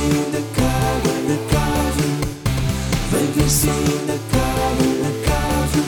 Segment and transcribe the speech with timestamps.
[0.00, 2.08] cave, na cave.
[3.10, 5.82] Vem ver se na cave, na cave.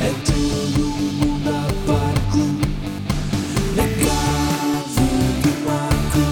[0.00, 0.82] É todo
[1.18, 1.52] mundo a
[1.86, 2.44] barco.
[3.76, 5.08] Na cave
[5.42, 6.24] do Marco.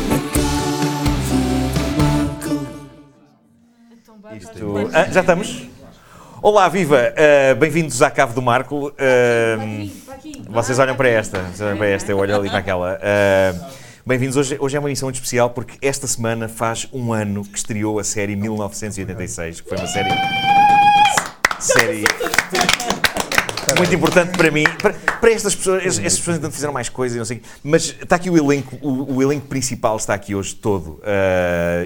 [0.10, 1.38] Na cave
[1.74, 2.56] do Marco.
[4.36, 5.67] Isto- Ah, já estamos?
[6.50, 7.14] Olá, viva!
[7.18, 8.94] Ah, Bem-vindos à Cave do Marco.
[8.98, 9.58] Ah,
[10.50, 12.98] vocês olham para esta, vocês olham para esta, eu olho ali para aquela.
[13.04, 13.70] Ah,
[14.06, 17.58] Bem-vindos, hoje, hoje é uma emissão muito especial porque esta semana faz um ano que
[17.58, 20.10] estreou a série 1986, que foi uma série.
[21.60, 22.06] série.
[23.78, 27.20] Muito importante para mim, para, para estas pessoas, estas pessoas ainda fizeram mais coisas e
[27.20, 31.02] não sei mas está aqui o elenco, o, o elenco principal está aqui hoje todo.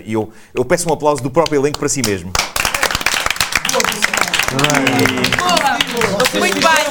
[0.05, 2.31] E eu, eu peço um aplauso do próprio elenco para si mesmo.
[6.37, 6.83] Muito bem,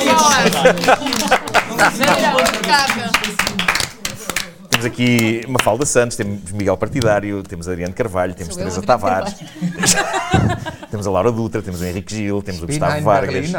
[4.70, 9.34] Temos aqui Mafalda Santos, temos Miguel Partidário, temos Adriano Carvalho, temos Sou Teresa Tavares,
[10.90, 13.52] temos a Laura Dutra, temos o Henrique Gil, temos o Gustavo Vargas,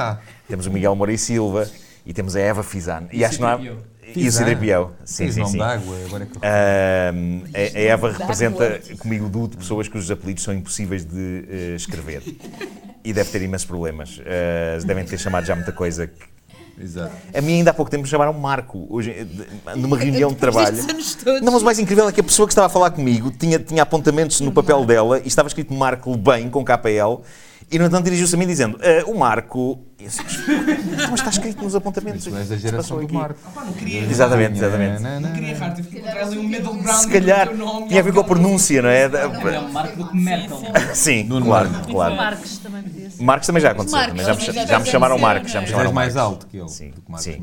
[0.48, 1.70] temos o Miguel Moura e Silva
[2.04, 3.04] e temos a Eva Fizan.
[3.12, 3.60] E acho que não há...
[4.16, 4.40] E o Fizan.
[4.40, 4.92] Cidripião.
[5.06, 5.62] Sim, sim, nome sim.
[5.62, 9.88] água, agora é que eu- Ahm, a, a Eva representa comigo o duo de pessoas
[9.88, 12.22] cujos apelidos são impossíveis de eh, escrever.
[13.04, 14.22] E deve ter imensos problemas.
[14.24, 16.06] Ah, devem ter chamado já muita coisa.
[16.06, 16.14] que-
[16.80, 17.12] Exato.
[17.36, 20.78] A mim ainda há pouco tempo me chamaram Marco, hoje, eh, numa reunião de trabalho.
[21.42, 23.58] Não, mas o mais incrível é que a pessoa que estava a falar comigo tinha,
[23.58, 27.22] tinha apontamentos no papel dela e estava escrito Marco bem, com KPL,
[27.72, 29.80] e no entanto dirigiu-se a mim dizendo: "Ah, O Marco.
[30.02, 32.24] E assim, mas, mas está escrito nos apontamentos.
[32.24, 33.40] Tu és se passou geração do aqui?" Marco.
[33.56, 34.02] não queria.
[34.04, 35.02] Exatamente, exatamente.
[35.02, 35.32] Na, na, na.
[35.32, 37.00] Queria errar, tive que encontrar ali um middle ground.
[37.02, 39.08] Se calhar e tinha a ver com a pronúncia, não é?
[39.08, 40.62] Não, é o Marco do que Merkel.
[40.94, 42.16] Sim, claro, claro.
[42.16, 43.24] Marcos também podia ser.
[43.24, 43.98] Marcos também já aconteceu.
[44.00, 45.52] Marcos, também já, me, já me chamaram Marcos.
[45.52, 45.68] Já me não é?
[45.68, 46.32] Tu chamaram és mais Marcos.
[46.34, 47.42] alto que ele, Sim, do que Marcos sim.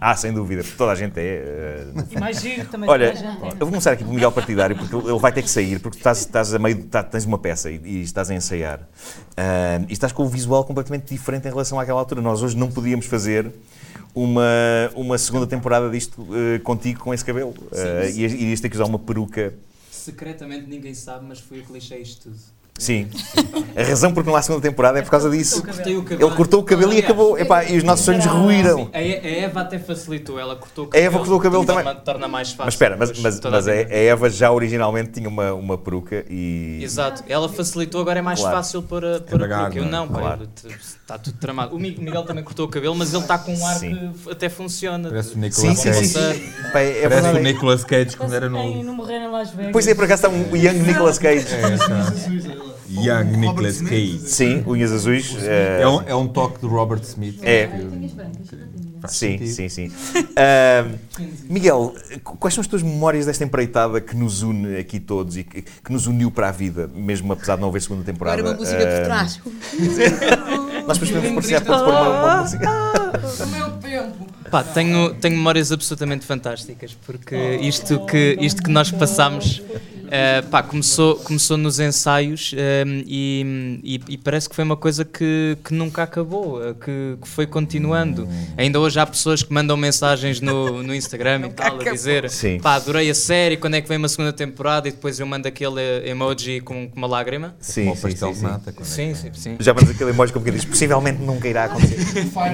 [0.00, 1.22] Ah, sem dúvida, porque toda a gente é.
[1.22, 2.88] eh, E mais giro também.
[2.88, 3.52] Olha, toda a gente é.
[3.52, 6.00] eu vou começar aqui pelo Miguel Partidário, porque ele vai ter que sair, porque tu
[6.00, 8.80] estás, estás a meio, tá- tens uma peça e, e estás a ensaiar.
[9.36, 12.20] Ah, e estás com o visual completamente diferente em relação àquela altura.
[12.20, 13.50] Nós hoje não podíamos fazer
[14.14, 14.42] uma,
[14.94, 17.54] uma segunda temporada disto eh, contigo com esse cabelo.
[17.72, 19.54] Ah, e irias ter que usar uma peruca.
[19.90, 22.59] Secretamente ninguém sabe, mas fui eu que lixei isto tudo.
[22.80, 23.08] Sim.
[23.76, 25.62] A razão porque não há segunda temporada é por causa disso.
[25.62, 26.28] Cortei o cabelo.
[26.30, 27.38] Ele cortou o cabelo e acabou.
[27.38, 28.90] Epá, e os nossos sonhos ruíram.
[28.92, 31.06] A a Eva até facilitou, ela cortou o A cabelo.
[31.06, 31.94] Eva cortou o cabelo também.
[32.04, 32.64] Torna mais fácil.
[32.64, 36.24] Mas espera, mas, mas, a mas a, a Eva já originalmente tinha uma, uma peruca
[36.28, 36.80] e.
[36.82, 38.56] Exato, ela facilitou, agora é mais Claro.
[38.56, 39.92] fácil para, para vagar, porque eu não é?
[39.92, 40.46] não, pá, Claro.
[40.48, 41.76] te- está tudo tramado.
[41.76, 44.12] O Mi- o Miguel também cortou o cabelo, mas ele está com um ar Sim.
[44.24, 45.08] que até funciona.
[45.10, 46.06] Parece o Nicolas sim, Cage.
[46.06, 46.14] sim.
[46.34, 46.52] sim.
[46.72, 47.40] Pá, é Parece o.
[47.42, 48.82] Nicolas Cage quando era novo.
[48.82, 49.72] no morrer em Las Vegas.
[49.72, 51.46] Pois é, por acaso está um Young Nicolas Cage.
[51.54, 52.69] É, tá.
[52.90, 54.18] Young Nicolas Cage.
[54.20, 55.36] Sim, unhas azuis.
[55.42, 57.38] eh, É um, é um toque do Robert Smith.
[57.42, 57.68] É.
[59.08, 59.48] Sim, sentido.
[59.54, 59.92] sim, sim.
[60.36, 60.86] Ah,
[61.48, 61.94] Miguel,
[62.38, 65.92] quais são as tuas memórias desta empreitada que nos une aqui todos e que, que
[65.92, 68.38] nos uniu para a vida, mesmo apesar de não haver segunda temporada?
[68.40, 69.40] Agora uma música por Ah, trás.
[70.86, 72.68] Nós depois podemos parecer pôr uma, uma música.
[72.68, 74.26] O meu tempo!
[74.50, 79.62] Pá, tenho, tenho memórias absolutamente fantásticas, porque isto que, isto que nós passamos
[80.10, 85.04] eh, pá, começou, começou nos ensaios eh, e, e- e parece que foi uma coisa
[85.04, 88.28] que, que nunca acabou, eh, que, que foi continuando.
[88.56, 92.58] Ainda hoje há pessoas que mandam mensagens no, no Instagram e tal, a dizer Sim.
[92.60, 94.88] pá, adorei a série, quando é que vem uma segunda temporada?
[94.88, 97.54] E depois eu mando aquele emoji com, com uma lágrima.
[97.60, 98.46] Sim, Como o sim, pastel sim, de sim.
[98.46, 98.74] nata.
[98.78, 99.56] é Sim, sim, sim.
[99.60, 101.96] Já vamos aquele emoji como que diz, possivelmente nunca irá acontecer.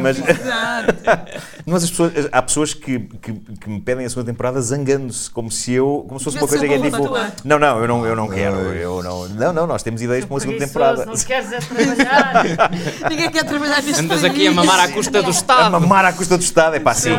[0.03, 0.17] Mas,
[1.67, 5.51] mas as pessoas, há pessoas que, que, que me pedem a segunda temporada zangando-se, como
[5.51, 8.17] se eu, como se fosse uma coisa que é tipo, não, não, eu não, eu
[8.17, 11.07] não quero, eu não, não, não, nós temos ideias para uma segunda temporada.
[11.07, 12.71] Não queres é trabalhar.
[13.09, 15.71] Ninguém quer trabalhar neste Andas aqui a mamar à custa do A Estado.
[15.71, 17.17] mamar à custa do Estado, é pá, sim,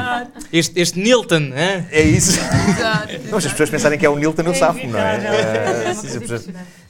[0.52, 1.86] Este, este Nilton, hein?
[1.92, 2.40] é isso.
[2.70, 3.14] Exato.
[3.32, 5.16] Não, se as pessoas pensarem que é o Nilton, eu safo, não é?
[5.18, 5.90] inevitável.
[5.90, 6.87] Ah, sim, se as pessoas- ah, é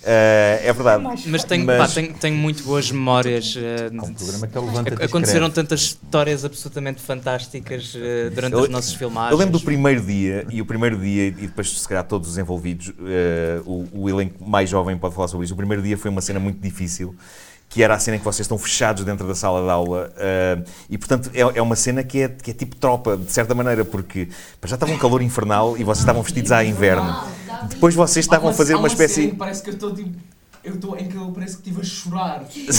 [0.74, 1.04] verdade.
[1.28, 3.56] Mas tenho, Mas- pá, tenho, tenho muito boas memórias.
[3.58, 8.54] Há um de- programa que ele levanta ac- aconteceram tantas histórias absolutamente fantásticas eh, durante
[8.54, 9.32] Eu- as nossas filmagens.
[9.32, 12.38] Eu lembro do primeiro dia, e o primeiro dia, e depois se calhar todos os
[12.38, 12.94] envolvidos,
[13.66, 15.54] o, o elenco mais jovem pode falar sobre isso.
[15.54, 17.14] O primeiro dia foi uma cena muito difícil,
[17.70, 20.12] que era a cena em que vocês estão fechados dentro da sala de aula.
[20.18, 20.58] eh,
[20.90, 23.84] e portanto é, é uma cena que é, que é tipo tropa, de certa maneira,
[23.84, 24.30] porque
[24.66, 27.24] já estava um calor infernal e vocês estavam vestidos a inverno.
[27.70, 29.30] Depois vocês estavam a fazer uma espécie.
[29.30, 30.37] Parece que eu estou tipo.
[30.68, 32.44] Eu estou em que eu parece que estive a chorar.
[32.46, 32.72] Tipo,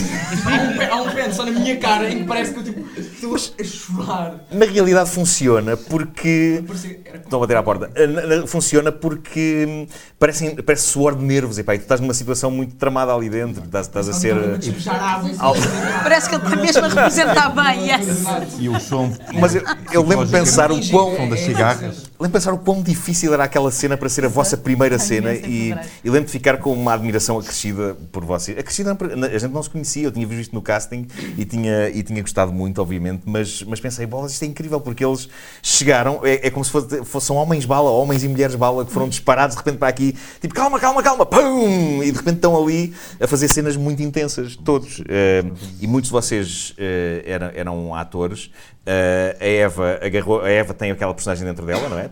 [0.47, 2.85] há, um, há um pente só na minha cara em que parece que eu tipo,
[3.01, 4.45] estou a, chorar.
[4.51, 6.63] Na realidade funciona porque.
[6.67, 7.91] Parecia, era Estão a bater à porta.
[8.07, 9.87] Na- Funciona porque hum,
[10.19, 11.59] parecem, parece suor de nervos.
[11.59, 13.65] Epá, e tu estás numa situação muito tramada ali dentro.
[13.65, 14.59] Estás, estás a ser.
[14.59, 15.31] Despejar água.
[15.39, 15.55] Al-
[16.03, 17.91] Parece que ele está mesmo a representar bem.
[17.91, 18.25] Yes.
[18.59, 19.13] E o som.
[19.41, 19.63] Mas eu,
[19.93, 21.15] eu lembro de pensar o quão.
[21.15, 22.09] O som das cigarras.
[22.21, 25.33] Lembro de pensar o quão difícil era aquela cena para ser a vossa primeira cena
[25.33, 27.78] e, e lembro de ficar com uma admiração acrescida
[28.13, 28.59] por vocês.
[28.59, 32.03] Acrescida, não, a gente não se conhecia, eu tinha visto no casting e tinha, e
[32.03, 35.29] tinha gostado muito, obviamente, mas, mas pensei, bolas, isto é incrível porque eles
[35.63, 39.09] chegaram, é, é como se fosse, fossem homens bala, homens e mulheres bala que foram
[39.09, 42.03] disparados de repente para aqui, tipo calma, calma, calma, pum!
[42.03, 45.03] E de repente estão ali a fazer cenas muito intensas, todos.
[45.09, 45.45] Eh,
[45.81, 48.51] e muitos de vocês eh, eram, eram atores.
[48.87, 52.11] Eh, a Eva agarrou, a Eva tem aquela personagem dentro dela, não é?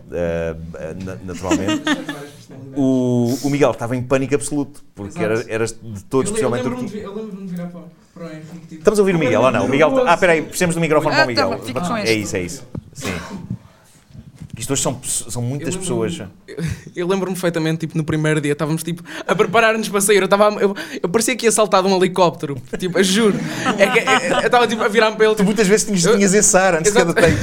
[1.03, 1.83] Na- naturalmente.
[2.75, 6.63] O, o Miguel estava em pânico absoluto, porque era, eras de todos, eu, eu especialmente
[6.63, 7.81] lembro-me o de, eu lembro-me de virar para,
[8.13, 8.59] para o Henrique.
[8.61, 9.65] Tipo, Estamos a ouvir o Miguel ou não?
[9.65, 10.07] O Miguel.
[10.07, 11.49] Ah, espera aí, precisamos do microfone para o Ah, Miguel.
[11.73, 12.63] tá, com É isso, é isso.
[12.93, 13.13] Sim.
[14.57, 16.13] Isto hoje são, são muitas Eu pessoas.
[16.17, 20.17] lembro-me- Eu lembro-me perfeitamente, tipo, no primeiro dia, estávamos, tipo, a preparar-nos para sair.
[20.17, 23.37] Eu, estava, eu, eu parecia que ia saltar de um helicóptero, tipo, eu juro.
[23.77, 26.03] É que, é- eu estava, tipo, a virar-me para ele, Tu tipo, muitas vezes tinhas,
[26.05, 27.35] Eu- tinhas esse ar antes de cada take.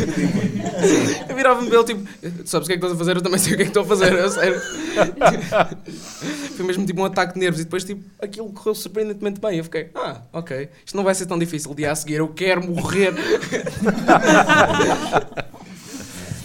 [1.29, 2.03] eu virava-me para ele, tipo,
[2.43, 3.17] "Tu sabes o que é que estás a fazer?
[3.17, 4.61] Eu também sei o que é que estou a fazer, sério.
[6.57, 7.61] Foi mesmo, tipo, um ataque de nervos.
[7.61, 9.59] E depois, tipo, aquilo correu surpreendentemente bem.
[9.59, 11.71] Eu fiquei, ah, ok, isto não vai ser tão difícil.
[11.71, 13.13] O dia a seguir, eu quero morrer.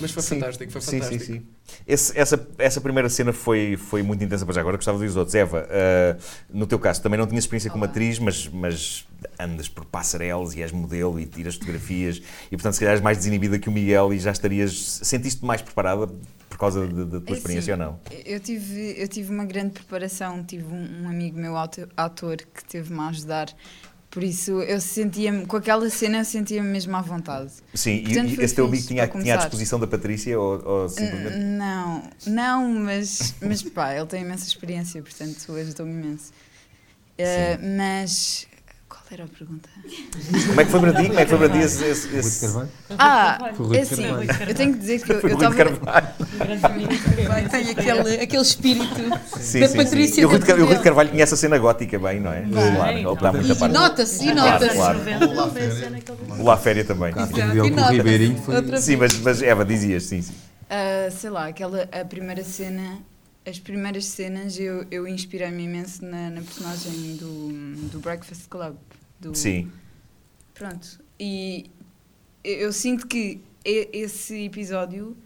[0.01, 0.35] Mas foi Sim.
[0.35, 1.23] fantástico, foi Sim, fantástico.
[1.23, 1.47] sim, sim.
[1.87, 4.61] Esse- essa, essa primeira cena foi, foi muito intensa para já.
[4.61, 5.35] Agora gostava de ouvir os outros.
[5.35, 6.17] Eva, ah,
[6.51, 9.05] no teu caso, também não tinhas experiência como atriz, mas, mas
[9.39, 13.17] andas por passarelas e és modelo e tiras fotografias e, portanto, se calhar és mais
[13.17, 14.99] desinibida que o Miguel e já estarias.
[15.03, 16.07] Sentiste-te mais preparada
[16.49, 17.99] por causa da tua É experiência assim, ou não?
[18.25, 22.99] Eu tive, eu tive uma grande preparação, tive um, um amigo meu ator que teve-me
[22.99, 23.47] a ajudar,
[24.09, 27.51] por isso eu sentia-me, com aquela cena eu sentia-me mesmo à vontade.
[27.73, 30.89] Sim, e- Portanto, e, esse teu amigo tinha, tinha à disposição da Patrícia ou, ou
[30.89, 31.37] simplesmente.
[31.37, 36.31] Não, não, mas, mas pá, ele tem imensa experiência, portanto ajudou-me imenso.
[37.17, 38.47] Eh, mas
[38.89, 39.69] qual era a pergunta?
[40.47, 41.07] Como é que foi para ti?
[41.07, 41.83] Como é que foi para ti esse.
[41.85, 42.45] esse, Rui de esse...
[42.45, 42.69] Carvalho?
[42.97, 43.37] Ah,
[43.73, 44.49] é assim, Carvalho.
[44.49, 45.77] eu tenho que dizer que eu Foi o eu Rui de estava.
[45.77, 47.49] Carvalho.
[47.49, 48.95] Tem aquele, aquele espírito
[49.39, 50.15] Sim, da sim, Patrícia.
[50.15, 50.21] sim.
[50.21, 50.83] E o Rui, de, Car- dentro o Rui de dele.
[50.83, 52.41] Carvalho conhece a cena gótica bem, não é?
[52.41, 54.75] Bem, claro, muito a E nota-se, e Claro, nota-se.
[54.75, 54.99] claro.
[55.09, 55.25] ele
[56.41, 57.13] O La Féria também.
[57.13, 57.89] O.
[57.89, 58.77] Ribeirinho foi.
[58.77, 60.33] Sim, mas, mas Eva, dizias, sim, sim.
[60.69, 62.99] Ah, sei lá, aquela a primeira cena,
[63.49, 67.49] as primeiras cenas eu, eu inspirei-me imenso na, na personagem do,
[67.89, 68.75] do Breakfast Club.
[69.19, 69.71] Do, Sim.
[70.53, 70.99] Pronto.
[71.19, 71.69] E
[72.43, 75.17] eu, sinto que esse episódio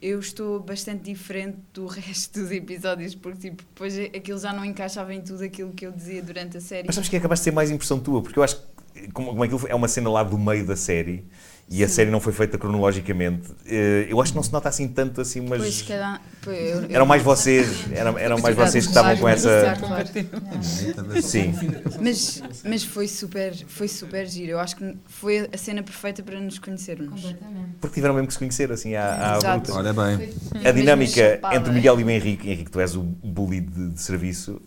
[0.00, 5.14] eu estou bastante diferente do resto dos episódios, porque tipo, depois aquilo já não encaixava
[5.14, 6.86] em tudo aquilo que eu dizia durante a série.
[6.86, 9.42] Mas sabes que acabaste de ser mais impressão tua, porque eu acho que como, como
[9.42, 11.24] aquilo é uma cena lá do meio da série
[11.68, 11.94] e a Sim.
[11.94, 15.40] série não foi feita cronologicamente, eh, eu acho que não se nota assim tanto assim,
[15.40, 15.82] mas Pois,
[16.42, 19.74] pois, eu- eu- eram mais vocês, eram, eram mais vocês que estavam com essa.
[21.22, 21.54] Sim.
[22.00, 24.52] Mas, mas foi super, foi super giro.
[24.52, 27.34] Eu acho que foi a cena perfeita para nos conhecermos.
[27.80, 29.74] Porque tiveram mesmo que se conhecer assim à, à bruta.
[29.74, 30.30] Olha bem.
[30.64, 34.00] A dinâmica entre o Miguel e o Henrique, Henrique, tu és o bully de, de
[34.00, 34.60] serviço.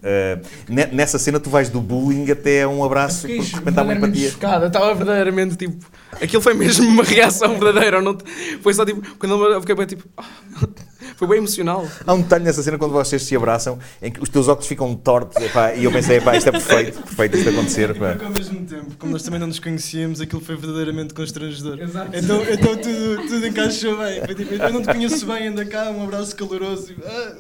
[0.67, 3.93] ne- nessa cena tu vais do bullying até um abraço, porque de repente há uma
[3.93, 4.29] empatia.
[4.31, 5.85] chocada, estava verdadeiramente tipo.
[6.21, 8.17] Aquilo foi mesmo uma reação verdadeira, não
[8.61, 9.01] foi só tipo.
[9.17, 10.03] Quando eu fiquei bem tipo.
[10.17, 10.25] ah,
[11.15, 11.85] foi bem emocional.
[12.07, 14.95] Há um detalhe nessa cena quando vocês se abraçam em que os teus óculos ficam
[14.95, 17.89] tortos epá, e eu pensei, epá, isto é perfeito, perfeito isto acontecer.
[17.89, 18.11] epá.
[18.11, 21.79] Porque ao mesmo tempo, como nós também não nos conhecíamos, aquilo foi verdadeiramente constrangedor.
[21.81, 22.11] Exato.
[22.13, 24.21] Então, então tudo, tudo encaixou bem.
[24.25, 26.93] Foi tipo, eu não te conheço bem, anda cá, um abraço caloroso.
[26.93, 27.35] e, ah.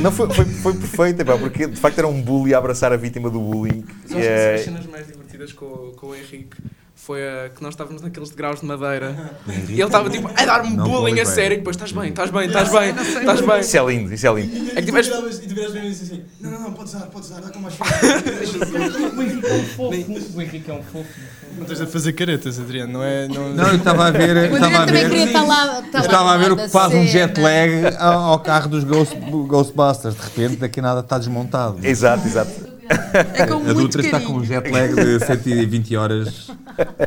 [0.00, 2.96] Não, foi, foi, foi perfeito, epá, porque de facto era um bully a abraçar a
[2.96, 3.84] vítima do bullying.
[4.06, 6.56] Que eh, as cenas mais divertidas com, com o Henrique
[7.02, 9.32] foi a que nós estávamos naqueles degraus de madeira
[9.68, 12.46] e ele estava tipo a dar-me bullying a sério e depois estás bem, estás bem,
[12.46, 13.60] estás bem, estás bem.
[13.60, 14.54] Isso é lindo, isso é lindo.
[14.56, 16.50] E, É que e, tu tiveste- viravas, e tu viras bem e disse assim: Não,
[16.50, 17.94] não, não, podes dar, podes dar, dá com mais força.
[19.16, 20.36] O Henrique é um fofo.
[20.36, 21.08] O Henrique é um fofo.
[21.56, 23.26] Não estás a fazer caretas, Adriano, não é?
[23.28, 24.36] Não, Não, eu estava a ver.
[24.52, 25.98] O Estava a André também queria ver.
[26.00, 30.14] Estava a ver o que faz um jet lag ao ao carro dos Ghost, Ghostbusters.
[30.14, 31.78] De repente, daqui a nada está desmontado.
[31.82, 32.69] Exato, exato.
[33.34, 36.50] É com A Dutra está com um jet lag de 120 horas.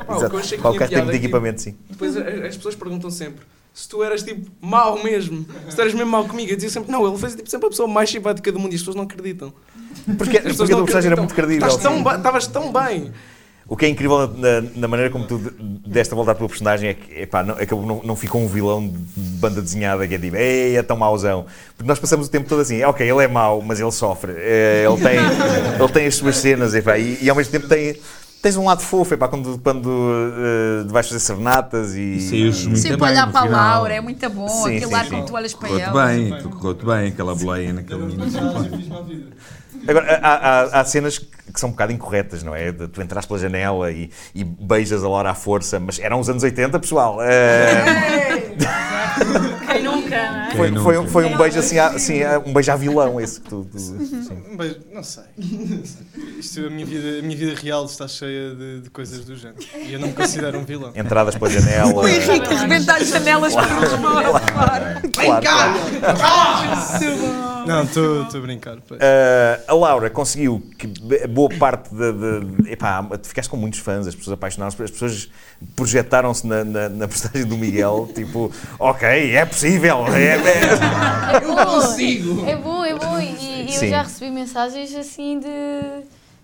[0.07, 1.75] Pá, o que eu achei que Qualquer tipo de é equipamento, sim.
[1.89, 6.11] Depois as pessoas perguntam sempre se tu eras tipo mau mesmo, se tu eras mesmo
[6.11, 6.51] mau comigo.
[6.51, 8.75] Eu dizia sempre, não, ele foi tipo, sempre a pessoa mais simpática do mundo e
[8.75, 9.51] as pessoas não acreditam.
[10.17, 11.23] Porque, As pessoas porque a não tua personagem era acreditam.
[11.23, 11.67] muito credível.
[11.67, 13.11] Estás tão Estavas tão bem.
[13.67, 15.51] O que é incrível na, na maneira como tu de-
[15.89, 18.47] deste a volta à tua personagem é que epá, não, acabou, não, não ficou um
[18.47, 21.45] vilão de banda desenhada que é tipo, ei, é tão mauzão.
[21.77, 24.33] Porque nós passamos o tempo todo assim, ok, ele é mau, mas ele sofre.
[24.35, 25.17] Eh, ele, tem,
[25.79, 27.95] ele tem as suas cenas epá, e, e ao mesmo tempo tem,
[28.41, 32.19] tens um lado fofo epá, quando, quando eh, vais fazer serenatas e.
[32.19, 33.45] Saiu-se muito Sempre bem olhar para a.
[33.49, 34.47] Laura, é muito bom.
[34.49, 35.09] Sim, Aquele sim, ar sim.
[35.11, 36.05] como tu olhas para Correu-te ela.
[36.07, 38.39] bem, tu correu-te bem, aquela boleia naquele início.
[39.87, 42.71] Agora, há, há- há cenas que são um bocado incorretas, não é?
[42.71, 46.29] De tu entras pela janela e, e beijas a Laura à força, mas eram os
[46.29, 47.17] anos 80, pessoal.
[47.21, 47.83] Eh,
[50.55, 51.09] Foi, Quem foi, nunca?
[51.09, 53.67] foi um beijo assim, a- assim, a- um beijo a vilão, esse que tu.
[53.71, 54.43] tu- sim.
[54.57, 55.23] Mas, não sei.
[56.39, 59.59] Isto, a, minha vida, a minha vida real está cheia de, de coisas do género.
[59.75, 60.91] E eu não me considero um vilão.
[60.95, 62.03] Entradas pela janela.
[62.03, 65.01] O Henrique rebenta as janelas para os fora.
[65.13, 65.45] Claro,
[66.17, 67.43] claro.
[67.65, 68.77] Não, estou a brincar.
[68.99, 70.85] Eh, a Laura conseguiu que
[71.27, 75.29] boa parte de, de, epá, tu ficaste com muitos fãs, as pessoas apaixonaram-se, as pessoas
[75.75, 82.47] projetaram-se na, na, na personagem do Miguel, tipo, ok, é possível, é, é- É bom,
[82.47, 83.19] É bom, é bom.
[83.19, 83.89] E, e eu Sim.
[83.89, 85.45] já recebi mensagens assim de,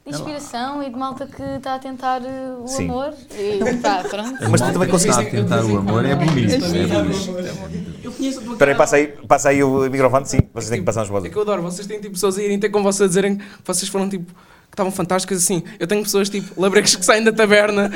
[0.05, 2.85] de inspiração e de malta que está a tentar eh, o Sim.
[2.85, 3.13] amor.
[3.37, 4.49] E pá, pronto.
[4.49, 5.21] Mas tu também conseguiste.
[5.21, 6.53] A tentar o amor, é bonito.
[6.53, 8.51] É bonito.
[8.51, 11.11] Espera aí, passa aí, passa aí o microfone, sim, vocês têm que passar uns É
[11.11, 11.29] vozes.
[11.31, 13.43] que eu adoro, vocês têm tipo pessoas a irem ter com vocês a dizerem que
[13.63, 14.31] vocês foram tipo.
[14.69, 15.63] Que estavam fantásticas assim.
[15.79, 17.91] Eu tenho pessoas tipo labregos que saem da taberna,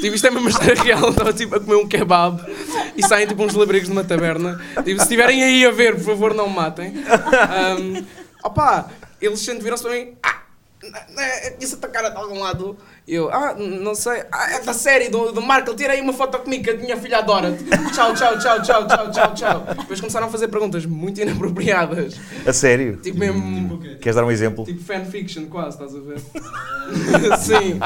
[0.00, 2.40] tipo, isto é uma história real, estava tipo a comer um kebab
[2.96, 4.60] e saem tipo uns labregos de uma taberna.
[4.76, 6.92] Tipo, se estiverem aí a ver, por favor, não me matem.
[7.78, 8.04] Um,
[8.44, 8.88] opá,
[9.20, 10.12] eles sempre viram-se para mim.
[10.22, 10.42] Ah,
[11.18, 12.76] é, isso a tua cara de algum lado.
[13.06, 14.22] E eu, ah, não sei.
[14.30, 16.96] Ah, é da série do, do Marco, tira aí uma foto comigo que a minha
[16.96, 17.64] filha adora-te.
[17.94, 19.66] Tchau, tchau, tchau, tchau, tchau, tchau, tchau.
[19.78, 22.14] Depois começaram a fazer perguntas muito inapropriadas.
[22.46, 22.96] A sério?
[22.98, 23.78] Tipo mesmo.
[24.00, 24.64] Queres dar um exemplo?
[24.64, 26.20] Tipo fanfiction, quase, estás a ver?
[27.38, 27.80] Sim.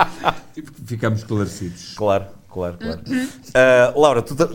[0.86, 1.94] Ficamos esclarecidos.
[1.96, 3.00] Claro, claro, claro.
[3.54, 4.48] Ah, Laura, tu, ta-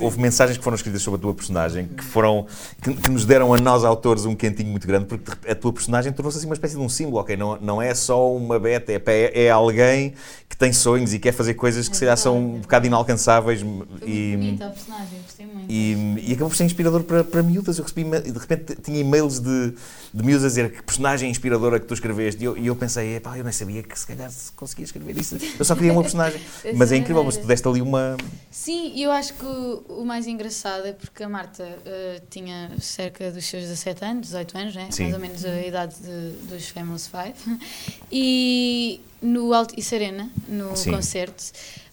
[0.00, 2.46] houve, mensagens que foram escritas sobre a tua personagem que foram
[2.82, 6.12] que, que nos deram a nós autores um quentinho muito grande porque a tua personagem
[6.12, 7.36] tornou-se assim uma espécie de um símbolo, ok?
[7.36, 10.14] Não, não é só uma beta, é, é, é alguém
[10.48, 13.68] que tem sonhos e quer fazer coisas que se calhar são um bocado inalcançáveis Foi
[13.68, 15.55] muito e, bonita a personagem, gostei muito.
[15.68, 17.78] E, e acabou por ser inspirador para, para miúdas.
[17.78, 19.72] Eu recebi, de repente tinha e-mails de,
[20.14, 22.42] de miúdas a dizer que personagem inspiradora que tu escreveste.
[22.42, 25.16] E eu, e eu pensei, epá, eu nem sabia que se calhar se conseguia escrever
[25.18, 25.36] isso.
[25.58, 26.40] Eu só queria uma personagem.
[26.74, 27.54] Mas é incrível, mas tu maneira.
[27.54, 28.16] deste ali uma.
[28.50, 33.30] Sim, eu acho que o, o mais engraçado é porque a Marta eh, tinha cerca
[33.30, 34.88] dos seus 17 anos, 18 anos, né?
[34.90, 35.02] Sim.
[35.04, 37.58] mais ou menos a idade de- dos Famous Five.
[38.10, 40.92] E no Alto e Serena, no Sim.
[40.92, 41.42] concerto,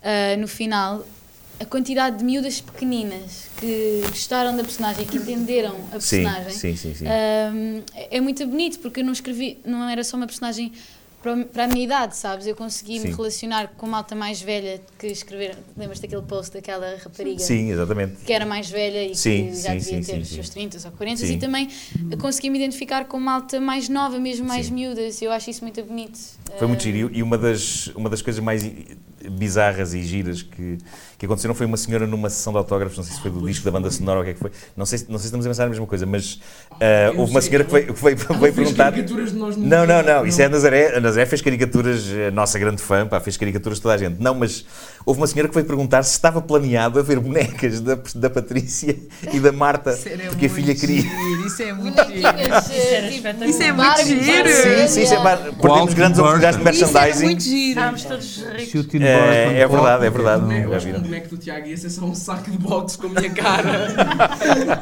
[0.02, 1.06] eh, no final,
[1.60, 6.94] a quantidade de miúdas pequeninas que gostaram da personagem, que entenderam a personagem, sim, sim,
[6.94, 7.06] sim.
[7.06, 10.72] um, é muito bonito porque eu não escrevi, não era só uma personagem
[11.54, 12.46] para, a minha idade, sabes?
[12.46, 15.56] Eu consegui me relacionar com uma malta mais velha que escrever.
[15.78, 17.40] Lembras daquele post daquela rapariga?
[17.40, 18.18] Sim, exatamente.
[18.26, 20.78] Que era mais velha e Sim, que já sim, devia sim, ter os seus 30
[20.86, 21.34] ou 40 Sim.
[21.34, 21.70] e também
[22.20, 25.22] consegui me identificar com malta mais nova, mesmo mais miúdas.
[25.22, 26.20] Eu acho isso muito bonito.
[26.58, 27.10] Foi muito Uh, giro.
[27.14, 28.64] E uma das, uma das coisas mais
[29.32, 30.78] bizarras e giras que,
[31.18, 33.64] que aconteceram foi uma senhora numa sessão de autógrafos, não sei se foi do disco
[33.66, 35.28] da banda sonora ou o que é que foi, não sei, se- não sei se
[35.28, 36.40] estamos a pensar a mesma coisa, mas
[36.80, 38.92] ah, eu houve uma senhora que veio, que Ela veio perguntar.
[38.92, 40.04] caricaturas de nós Não, não, museu.
[40.16, 40.98] não, isso é a Nazaré.
[40.98, 44.22] A Nazaré fez caricaturas, a nossa grande fã, pá, fez caricaturas de toda a gente.
[44.22, 44.66] Não, mas
[45.06, 48.96] houve uma senhora que veio perguntar se estava planeado haver bonecas da, da Patrícia
[49.32, 49.98] e da Marta,
[50.30, 51.04] porque a filha queria.
[51.46, 52.22] Isso é muito giro.
[52.22, 54.50] bonequinhas, uh, tipo, Isso é muito giro.
[54.50, 55.38] Sim, sim, sim, yeah.
[55.38, 57.26] pá, perdemos grandes oportunidades de Isso é merchandising.
[57.26, 57.70] muito giro.
[57.70, 58.96] Estávamos todos ricos.
[58.96, 60.42] É, Bars é Bangkok, verdade, é verdade.
[60.44, 61.00] não- Já Eu acho que viram?
[61.00, 63.96] um boneco do Tiago ia ser só um saco de boxe com a minha cara.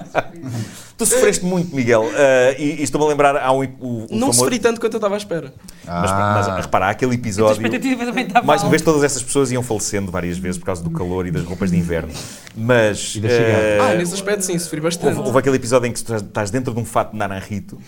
[1.01, 4.20] Tu sofreste muito, Miguel, ah, e, e estou-me a lembrar, há um, o, o não
[4.20, 4.39] famoso...
[4.39, 5.51] sofri tanto quanto eu estava à espera.
[5.84, 7.53] Mas, mas Ah, repara, há aquele A episódio...
[7.53, 10.84] expectativa também estava Mais uma vez, todas essas pessoas iam falecendo várias vezes por causa
[10.84, 12.12] do calor e das roupas de inverno.
[12.55, 13.15] Mas.
[13.15, 15.15] E eh, Ah, nesse aspecto sim, sofri bastante.
[15.15, 17.79] Houve, houve aquele episódio em que tu estás dentro de um fato de naranjito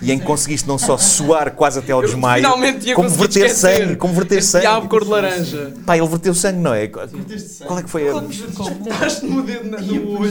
[0.00, 2.44] e em que conseguiste não só suar quase até ao desmaio,
[2.94, 4.62] como verter esquecer sangue, como verter sangue.
[4.66, 5.74] Diabo cor de laranja.
[5.84, 6.86] Pá, ele verteu sangue, não é?
[6.86, 7.08] Qual
[7.66, 8.12] qual é que foi a.
[9.00, 10.30] Daste-me o dedo na- no olho.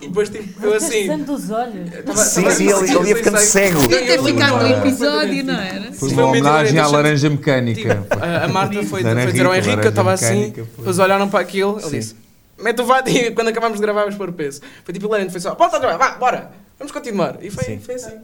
[0.00, 1.08] E depois tipo, eu assim.
[1.24, 1.90] dos olhos.
[2.04, 3.80] tava- Sim, tava- sim, ele, ele ia ficando cego.
[3.80, 5.92] Devia ter ficado no episódio, não era?
[5.92, 8.06] Foi uma um homenagem à laranja mecânica.
[8.10, 10.98] A, a Marta foi, Laranja foi dizer ao rica, Henrique, eu estava laranja assim, depois
[10.98, 12.14] olharam para aquilo, ele disse:
[12.58, 14.60] Mete o vato e quando acabámos de gravar vamos pôr o peso.
[14.84, 17.38] Foi tipo hilariante, foi só, volta a trabalhar, vá, bora, vamos continuar.
[17.40, 18.16] E foi, foi assim.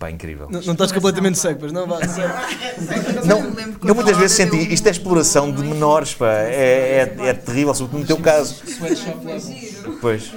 [0.00, 0.48] Pá, incrível.
[0.50, 1.86] Não, não estás completamente cego, pois não?
[1.86, 1.98] Vá.
[3.22, 3.52] Não,
[3.86, 4.72] eu muitas vezes senti.
[4.72, 6.32] Isto é exploração de menores, pá.
[6.32, 8.62] É, é, é terrível, sobretudo no teu caso.
[10.00, 10.32] Pois.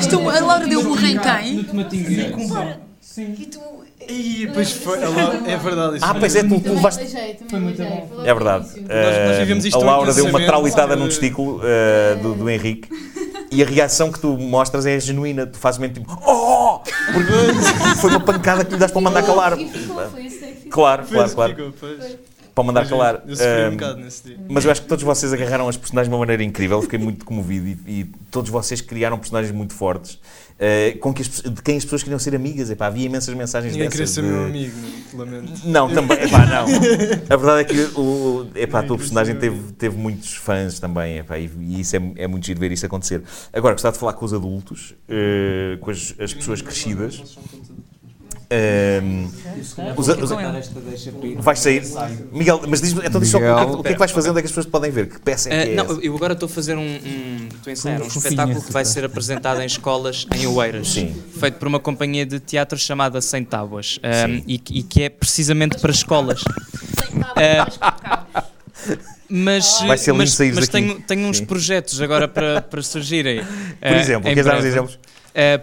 [0.00, 1.64] Isto, a Laura deu um em quem?
[1.64, 2.10] Tomatinho.
[3.18, 3.60] E tu
[4.08, 4.98] Ih, pois foi.
[5.46, 5.96] É verdade.
[5.96, 7.06] isso Ah, pois é, tu, levaste.
[7.50, 8.66] Foi logo É verdade.
[8.88, 12.88] Eh, nós vivemos isto a Laura deu uma traulitada num testículo eh, do, do Henrique
[13.52, 15.46] e a reação que tu mostras é genuína.
[15.46, 16.80] Tu fazes mesmo tipo, oh!
[17.12, 19.58] Porque foi uma pancada que lhe das para mandar calar.
[19.58, 20.72] E ficou, foi isso aí que ficou.
[20.72, 21.74] Claro, claro, claro.
[22.54, 23.22] Para mandar calar.
[23.26, 24.38] Eu sofri um bocado nesse dia.
[24.48, 26.98] Mas eu acho que todos vocês agarraram as personagens de uma maneira incrível, eu fiquei
[26.98, 30.18] muito comovido e, e todos vocês criaram personagens muito fortes
[30.64, 32.70] eh, com que as de quem as pessoas queriam ser amigas.
[32.70, 34.14] Epá, havia imensas mensagens Ninguém queria dessas.
[34.14, 34.72] ser de- meu amigo,
[35.14, 35.52] lamento.
[35.66, 36.66] Não, também, epá, não.
[37.28, 41.36] A verdade é que o, epá, a tua personagem teve, teve muitos fãs também, epá,
[41.36, 43.22] e, e isso é, é muito giro ver isso acontecer.
[43.52, 47.36] Agora, gostava de falar com os adultos, eh, com as, as pessoas crescidas.
[48.54, 49.28] Ehm,
[49.96, 51.82] os os vais sair.
[52.30, 54.10] Miguel, mas diz então diz só o que, é que- o que é que vais
[54.10, 55.08] fazer, onde é que as pessoas podem ver?
[55.08, 55.74] Que peça é que é?
[55.74, 58.82] não, eu agora estou a fazer um, um, estou a ensaiar um espetáculo que vai
[58.82, 58.92] peça.
[58.94, 61.14] ser apresentado em escolas em Oeiras, Sim.
[61.40, 64.44] feito por uma companhia de teatro chamada Sem Tábuas Sim.
[64.46, 66.42] e, que- e que é precisamente para escolas.
[69.28, 70.86] Mas Vai ser lindo mas, saíres mas daqui.
[70.86, 73.42] tenho, tenho uns projetos agora para, para surgirem.
[73.80, 74.98] Por exemplo, queres dar uns exemplos?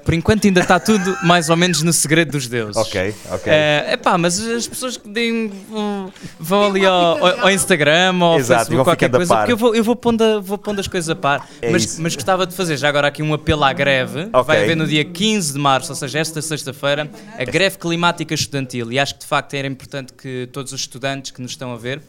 [0.04, 2.76] Por enquanto ainda está tudo mais ou menos no segredo dos deuses.
[2.76, 3.52] Ok, ok.
[3.54, 8.40] É epá, mas as pessoas que deem, vão, vão ali ao, ao- Instagram ou ao
[8.40, 11.10] Exato, Facebook, qualquer coisa, porque eu vou, eu vou, pondo, a- vou pondo as coisas
[11.10, 11.48] a par.
[11.62, 14.22] É mas, mas gostava de fazer já agora aqui um apelo à greve.
[14.34, 14.44] Ok.
[14.44, 18.92] Vai haver no dia 15 de março, ou seja, esta sexta-feira, a greve climática estudantil.
[18.92, 21.78] E acho que de facto era importante que todos os estudantes que nos estão a
[21.78, 22.02] ver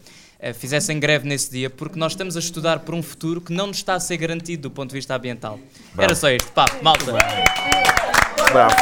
[0.53, 3.77] fizessem greve nesse dia, porque nós estamos a estudar por um futuro que não nos
[3.77, 5.59] está a ser garantido do ponto de vista ambiental.
[5.93, 6.01] Bravo.
[6.01, 7.13] Era só isto, pá, malta.
[8.51, 8.75] Bravo.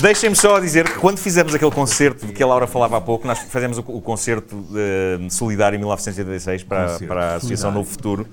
[0.00, 3.26] Deixem-me só dizer que quando fizemos aquele concerto de que a Laura falava há pouco,
[3.26, 7.78] nós fizemos o, o concerto eh, solidário em 1986 para, Concerto para a Associação solidário.
[7.78, 8.26] Novo Futuro,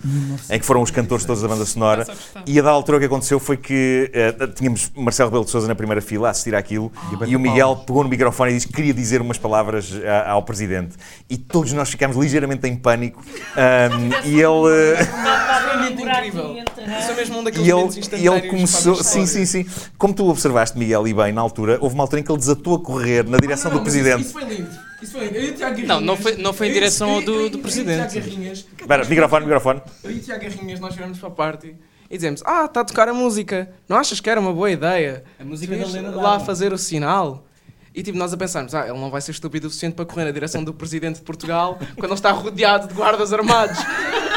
[0.50, 2.06] em que foram os cantores todos da banda sonora.
[2.46, 5.68] E a da altura o que aconteceu foi que eh, tínhamos Marcelo Rebelo de Souza
[5.68, 7.86] na primeira fila a assistir àquilo E a e o Miguel palmas.
[7.86, 10.96] pegou no microfone e disse que queria dizer umas palavras a- ao presidente.
[11.28, 13.24] E todos nós ficámos ligeiramente em pânico.
[13.58, 14.72] Ahm, e ele.
[14.72, 16.56] eh, incrível.
[17.00, 19.66] Isso é mesmo um daqueles E ele, e ele começou, sim, sim, sim.
[19.98, 22.76] Como tu observaste, Miguel, e bem, na altura, houve uma altura em que ele desatou
[22.76, 24.26] a correr na direção Não, do mas isso- presidente.
[24.26, 24.70] Isso foi lindo.
[25.02, 25.38] Isso foi lindo.
[25.38, 28.18] Eu e Não, não foi- não foi em eu direção eu ao do- do presidente.
[28.18, 29.82] Espera, microfone, microfone.
[30.04, 31.76] Eu e o Tiago Garrinhas, nós viramos para a party
[32.10, 33.70] e dizemos: Ah, está a tocar a música.
[33.88, 35.24] Não achas que era uma boa ideia?
[35.40, 37.46] A música da Helena lá fazer o sinal.
[37.94, 40.26] E tipo, nós a pensarmos, ah, ele não vai ser estúpido o suficiente para correr
[40.26, 43.78] na direção do presidente de Portugal quando ele está rodeado de guardas armados.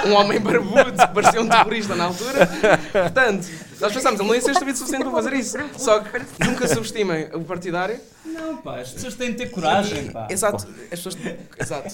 [0.07, 2.47] Um homem barbudo, que parecia um terrorista na altura.
[2.93, 3.49] Portanto,
[3.81, 5.59] nós pensámos, ele não ia ser estúpido o suficiente para fazer isso.
[5.77, 7.99] Só que nunca subestimem o partidário.
[8.25, 10.27] Não, pá, as pessoas têm de ter coragem, pá.
[10.31, 10.67] Exato.
[10.93, 11.17] As pessoas.
[11.59, 11.89] Exato.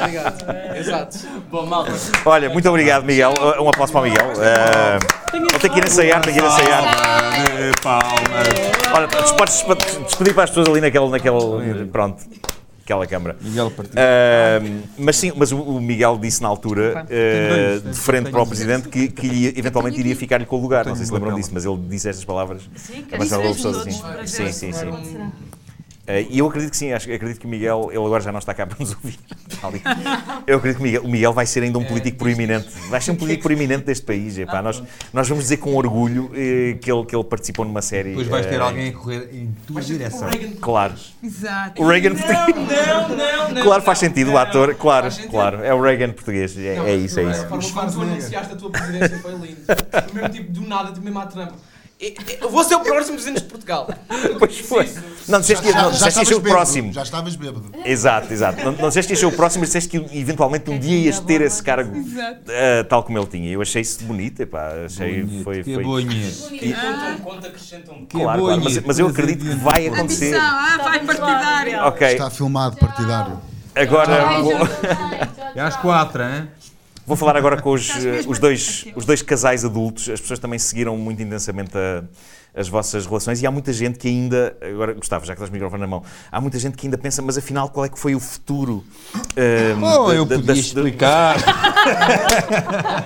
[0.00, 0.44] Obrigado.
[0.76, 1.18] Exato.
[1.50, 1.92] Bom, malta.
[2.24, 3.32] Olha, muito obrigado, Miguel.
[3.60, 4.26] Um aplauso para o Miguel.
[4.32, 6.82] Uh, Vou ter que ir ensaiar, tenho que ir ensaiar.
[7.56, 8.48] De palmas.
[8.94, 11.08] Olha, tu podes despe- despedir para as pessoas ali naquele.
[11.08, 12.22] naquele pronto.
[12.90, 13.36] Aquela câmara.
[13.40, 13.94] Miguel Partido.
[13.96, 18.46] Uh, mas sim, mas o, o Miguel disse na altura, uh, de frente para o
[18.46, 20.84] presidente, que, que lhe- eventualmente iria ficar-lhe com o lugar.
[20.86, 22.62] Não sei se lembram disso, mas ele disse estas palavras.
[22.74, 24.02] Sim, a Marcelo Rebelo Sousa, sim.
[24.26, 25.32] Sim, sim, sim.
[26.10, 28.38] Eh, E eu acredito que sim, acho, acredito que o Miguel, ele agora já não
[28.38, 29.18] está cá para nos ouvir.
[30.46, 32.68] Eu acredito que o Miguel, o Miguel vai ser ainda um político proeminente.
[32.88, 34.38] Vai ser um político proeminente deste país.
[34.38, 34.62] epá.
[34.62, 38.10] Nós, nós vamos dizer com orgulho eh, que, ele, que ele participou numa série.
[38.10, 40.28] Depois vais ter eh, alguém a correr em tua direção.
[40.60, 40.94] Claro.
[41.22, 41.82] Exato.
[41.82, 43.62] O Reagan Não, não, não.
[43.62, 45.62] Claro, faz sentido, o ator, claro, claro.
[45.62, 46.56] É o Reagan português.
[46.56, 47.42] É, é isso, é isso.
[47.44, 49.60] A forma como tu anunciaste a tua presidência foi lindo.
[49.66, 51.54] Foi mesmo tipo do nada, tipo mesmo à trampa.
[52.00, 53.88] E- e- Eu vou ser o próximo presidente de Portugal.
[54.38, 54.88] Pois foi.
[55.28, 56.92] Não, disseste que, não, disseste que ia ser o bêbado, próximo.
[56.92, 57.70] Já estavas bêbado.
[57.84, 58.64] Exato, exato.
[58.64, 61.20] Não, não disseste que ia ser o próximo, mas disseste que eventualmente um dia ias
[61.20, 61.92] ter esse cargo
[62.48, 63.50] eh, tal como ele tinha.
[63.50, 65.84] Eu achei isso bonito, epá, achei Bonito, foi, que foi...
[65.84, 66.30] boinha.
[66.30, 68.06] Contam, conta, acrescentam.
[68.06, 70.34] Que Claro, claro, mas, mas eu acredito que vai acontecer.
[70.34, 71.72] Ambição, ah, vai partidário.
[71.72, 71.86] Miguel.
[71.86, 73.40] Ok, Está filmado partidário.
[73.74, 74.52] agora vou,
[75.54, 76.48] É às quatro, hein?
[77.06, 77.88] Vou falar agora com os,
[78.26, 80.08] os, dois, os dois casais adultos.
[80.08, 82.04] As pessoas também seguiram muito intensamente a-
[82.54, 85.52] as vossas relações e há muita gente que ainda, agora Gustavo, já que estás o
[85.52, 88.14] microfone na mão, há muita gente que ainda pensa, mas afinal qual é que foi
[88.14, 88.84] o futuro?
[89.36, 91.36] eh, Oh, da- eu da- podia das- explicar.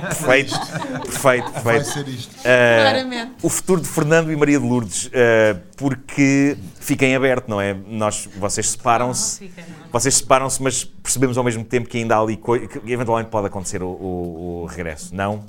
[0.08, 0.58] Perfeito,
[1.02, 1.84] perfeito, Vai perfeito.
[1.84, 2.34] ser isto.
[2.42, 3.32] Claramente.
[3.42, 7.74] o futuro de Fernando e Maria de Lourdes, eh, porque fica em aberto, não é?
[7.88, 9.50] Nós, vocês separam-se, não.
[9.92, 13.82] vocês separam-se, mas percebemos ao mesmo tempo que ainda há ali que eventualmente pode acontecer
[13.82, 15.44] o, o- o regresso, não?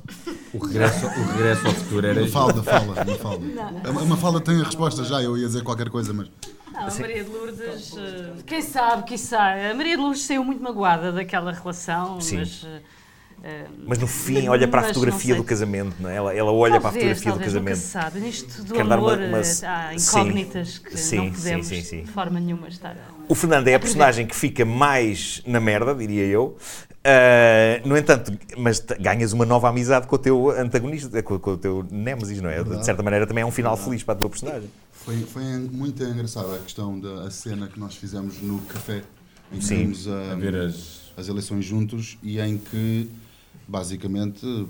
[0.54, 2.22] O regresso, o regresso ao futuro era.
[2.22, 3.46] Mafalda, fala, Mafalda.
[3.84, 6.28] A a Mafalda tem a resposta já, eu ia dizer qualquer coisa, mas.
[6.72, 9.66] Não, a Maria de Lourdes, eh, quem sabe, quem sabe.
[9.68, 12.40] A Maria de Lourdes saiu muito magoada daquela relação, Sim.
[12.40, 12.68] mas
[13.44, 16.16] eh, Mas no fim olha para a fotografia do casamento, não é?
[16.16, 17.78] Ela, ela olha para a Talvez, fotografia do talvez, nunca casamento.
[17.86, 18.20] se sabe.
[18.20, 20.20] Nisto do Quer dar uma- amor, uma- eh, há sim.
[20.20, 22.02] incógnitas que Sim, não sim, podemos sim, sim.
[22.04, 23.15] de forma nenhuma estar a...
[23.28, 26.58] O Fernando é a personagem que fica mais na merda, diria eu.
[27.06, 31.58] Uh, no entanto, mas ganhas uma nova amizade com o teu antagonista, com, com o
[31.58, 32.56] teu Nemesis, não é?
[32.56, 32.80] Verdade.
[32.80, 34.70] De certa maneira também é um final feliz para a tua personagem.
[34.92, 39.04] Foi, foi muito engraçada a questão da a cena que nós fizemos no café,
[39.52, 39.78] em que Sim.
[39.78, 43.08] vimos a, A ver as- as eleições juntos e em que,
[43.68, 44.68] basicamente,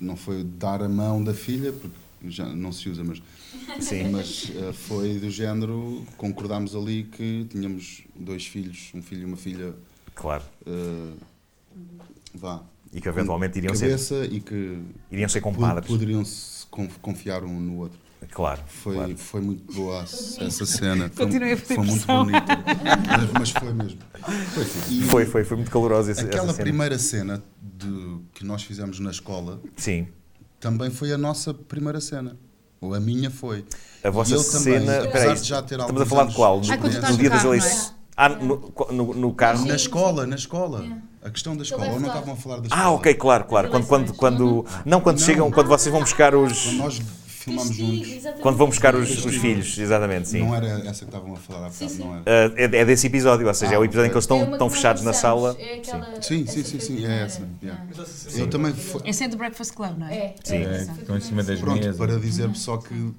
[0.00, 1.96] não foi dar a mão da filha, porque
[2.28, 3.20] já não se usa, mas,
[3.80, 4.10] Sim.
[4.10, 9.36] mas eh, foi do género, concordámos ali que tínhamos dois filhos, um filho e uma
[9.36, 9.74] filha,
[10.14, 10.44] Claro.
[10.66, 11.12] eh,
[12.34, 12.62] vá,
[12.92, 14.78] E que eventualmente iriam ser, cabeça e que
[15.10, 15.86] iriam ser compadres.
[15.88, 17.98] poderiam se conf- confiar um no outro.
[18.30, 18.62] Claro.
[18.66, 19.16] Foi, claro.
[19.18, 21.10] foi muito boa essa cena.
[21.10, 22.64] Continuei a ter foi muito bonita.
[23.06, 23.98] Mas, mas foi mesmo.
[24.54, 24.98] Foi, sim.
[24.98, 26.64] E Foi, foi, foi muito caloroso esse, Aquela essa cena.
[26.64, 30.08] primeira cena de, que nós fizemos na escola Sim.
[30.58, 32.36] também foi a nossa primeira cena.
[32.80, 33.64] Ou a minha foi.
[34.02, 34.92] A vossa E também, cena.
[34.98, 36.60] apesar Espera aí, de já ter estamos a falar de qual?
[36.60, 37.56] No, Ah, no no dia das não é?
[37.56, 37.94] eleições.
[38.16, 39.64] Ah, no, no, no carro.
[39.66, 40.80] Na escola, na escola.
[40.80, 41.02] Yeah.
[41.24, 41.86] A questão da escola.
[41.88, 42.82] Ou não estavam a falar da escola?
[42.82, 43.70] Ah, ok, claro, claro.
[43.70, 45.24] Quando, quando, quando, não, quando Não.
[45.26, 46.64] chegam, quando vocês vão buscar os.
[46.64, 47.02] Quando nós
[47.44, 48.08] filmámos juntos.
[48.40, 50.40] Quando vão buscar os, os filhos, exatamente, sim.
[50.40, 51.98] Não era essa que estavam a falar há bocado, sim.
[51.98, 52.22] não era?
[52.22, 54.24] Uh, é, é desse episódio, ou seja, é o Ah, episódio em que eles.
[54.24, 55.56] É estão, estão nós fechados na sala.
[55.58, 57.48] É aquela, Sim, sim, essa sim, sim, é essa.
[57.62, 57.84] yeah.
[58.34, 58.72] Eu também.
[58.72, 60.14] fo- Esse é do Breakfast Club, não é?
[60.14, 60.56] É, Sim.
[60.56, 60.92] é, É, essa.
[60.92, 61.96] estão em cima das Pronto, mesas.
[61.96, 63.12] para dizer só que,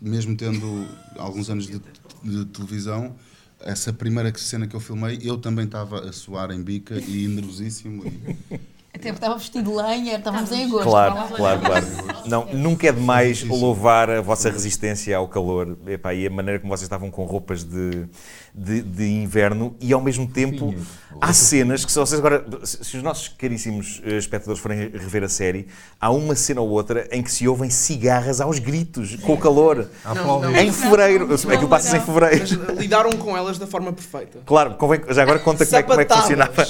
[0.00, 1.80] mesmo tendo alguns anos de,
[2.22, 3.14] de televisão,
[3.60, 8.04] essa primeira cena que eu filmei, eu também estava a suar em bica e nervosíssimo.
[8.06, 8.60] E,
[8.92, 10.88] Até porque estava vestido de lenha, estávamos em agosto.
[10.88, 11.86] Claro, claro, claro.
[12.24, 16.74] Não, nunca é demais louvar a vossa resistência ao calor Epá, e a maneira como
[16.74, 18.06] vocês estavam com roupas de,
[18.54, 20.74] de, de inverno e ao mesmo tempo
[21.20, 25.28] há cenas que se vocês agora, se os nossos caríssimos eh, espectadores forem rever a
[25.28, 25.68] série,
[26.00, 29.86] há uma cena ou outra em que se ouvem cigarras aos gritos com o calor.
[30.04, 30.56] Não, não.
[30.56, 32.64] Em fevereiro, aquilo passa em fevereiro.
[32.66, 34.40] Mas lidaram com elas da forma perfeita.
[34.46, 36.66] Claro, convém, já agora conta como é, como é que funcionava.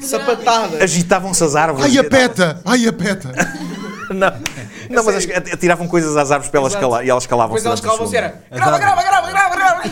[0.00, 0.80] Sapatadas.
[0.80, 1.84] Agitavam-se as árvores.
[1.90, 2.60] ai a peta!
[2.64, 3.32] Ai a peta!
[4.08, 4.32] Não,
[4.88, 7.62] não mas atiravam coisas às árvores para elas escalar e elas calavam-se.
[7.62, 9.82] Depois elas calavam-se era grava, grava, grava, grava, grava.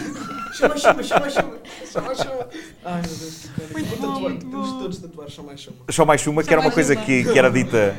[0.55, 1.53] Chama, chama, chama, chama.
[1.93, 2.49] Chama, chama.
[2.83, 3.47] Ai meu Deus.
[3.73, 4.63] Muito bom, muito bom.
[4.63, 5.77] Temos todos tatuar, chama mais chama.
[5.91, 7.95] Só mais uma, que era uma coisa que, que era dita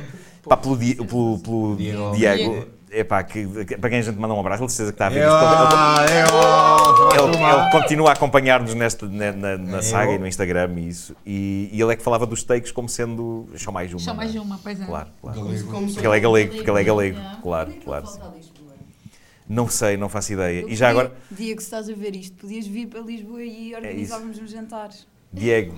[0.49, 1.75] pá, pelo, Di- pelo, pelo
[2.15, 2.65] Diego.
[2.89, 5.09] Epá, que, que- para quem a gente manda um abraço, ele certeza que está a
[5.09, 6.33] ver É, isto.
[6.33, 10.17] ó, é, Ele, ele- ele continua a acompanhar-nos nesta, na, na- na É, saga e
[10.17, 11.15] no Instagram e isso.
[11.25, 13.99] E, e ele é que falava dos takes como sendo só mais uma.
[13.99, 14.39] Só mais é?
[14.39, 14.85] uma, pois é.
[14.85, 15.39] Claro, claro.
[15.41, 15.69] Galego.
[15.71, 17.19] Como Porque ele é galego, porque ele é galego.
[17.43, 18.05] Claro, é que claro.
[18.05, 18.33] Lisboa?
[19.49, 20.61] Não sei, não faço ideia.
[20.61, 23.43] Eu E já podia- agora, Diego, se estás a ver isto, podias vir para Lisboa
[23.43, 24.89] e organizávamos um jantar.
[25.31, 25.73] Diego.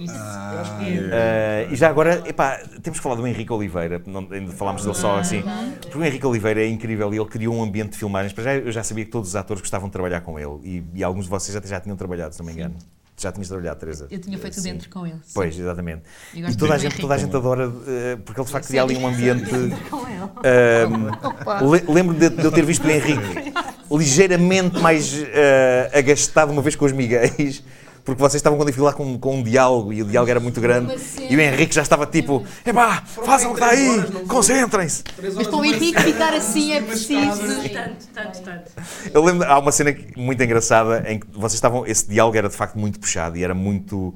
[1.11, 4.95] Eh, e já agora, epá, temos que falar do Henrique Oliveira, não, ainda falámos dele
[4.95, 5.43] só assim.
[5.81, 8.31] Porque o Henrique Oliveira é incrível e ele criou um ambiente de filmagens.
[8.33, 10.83] Para já, eu já sabia que todos os atores gostavam de trabalhar com ele e,
[10.99, 12.75] e alguns de vocês até já tinham trabalhado, se não me engano.
[13.17, 14.07] Já tinhas trabalhado, Teresa?
[14.09, 14.61] Eu tinha feito Sim.
[14.71, 15.17] dentro com ele.
[15.25, 15.31] sim.
[15.33, 16.03] Pois, exatamente.
[16.33, 18.95] E toda a gente, toda a gente adora, eh, porque ele de facto cria ali
[18.95, 19.49] um ambiente.
[19.89, 20.21] Com ele.
[20.45, 23.51] Ahm, le- Lembro de, de eu ter visto o Henrique
[23.91, 27.61] ligeiramente mais eh, agastado uma vez com os Miguéis,
[28.03, 30.95] porque vocês estavam com dificuldade com, com um diálogo e o diálogo era muito grande.
[31.29, 35.03] E o Henrique já estava tipo: epá, façam o que está aí, concentrem-se.
[35.35, 37.41] Mas para o Henrique ficar assim é preciso.
[37.73, 38.71] Tanto, tanto, tanto.
[39.13, 41.85] Eu lembro, há uma cena que- muito engraçada em que vocês estavam.
[41.85, 44.13] Esse diálogo era de facto muito puxado e era muito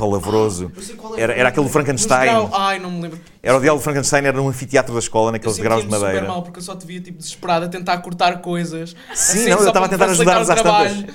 [0.00, 0.72] palavroso.
[0.96, 2.30] Qual é Era, era aquele do Nos Frankenstein.
[2.30, 3.20] grau- Ai, não me lembro.
[3.42, 6.26] Era o diálogo do Frankenstein, era num anfiteatro da escola, naqueles degraus de super madeira.
[6.28, 8.90] mal porque eu só te via tipo desesperado a tentar cortar coisas.
[9.14, 11.06] Sim, assim, não, eu estava a tentar ajudar-vos às trabalho.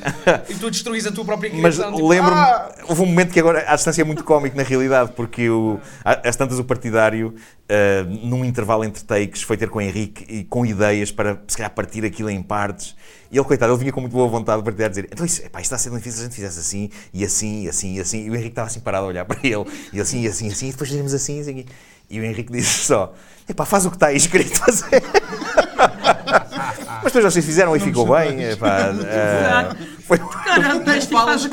[0.50, 1.94] E tu destruís a tua própria Mas criação.
[1.96, 5.12] tipo, lembro-me, "Ah!" houve um momento que agora, à distância, é muito cómico na realidade,
[5.16, 7.36] porque o, às tantas o partidário,
[7.68, 11.58] ah, num intervalo entre takes, foi ter com o Henrique e com ideias para, se
[11.58, 12.96] calhar, partir aquilo em partes.
[13.32, 15.60] E ele, coitado, ele vinha com muito boa vontade para partidário dizer: então isso, epá,
[15.60, 18.00] isto está a ser difícil se a gente fizesse assim, e assim, e assim, e
[18.00, 18.26] assim.
[18.26, 20.52] E o Henrique estava assim parado a olhar para ele, e assim, e assim, e
[20.52, 21.66] assim, e depois dizemos assim, e assim.
[22.08, 23.14] E o Henrique disse só:
[23.50, 24.62] epá, faz o que está aí escrito.
[27.04, 28.52] Mas depois vocês fizeram e ficou bem.
[28.52, 31.50] Epá, ah, foi, Caramba, falas de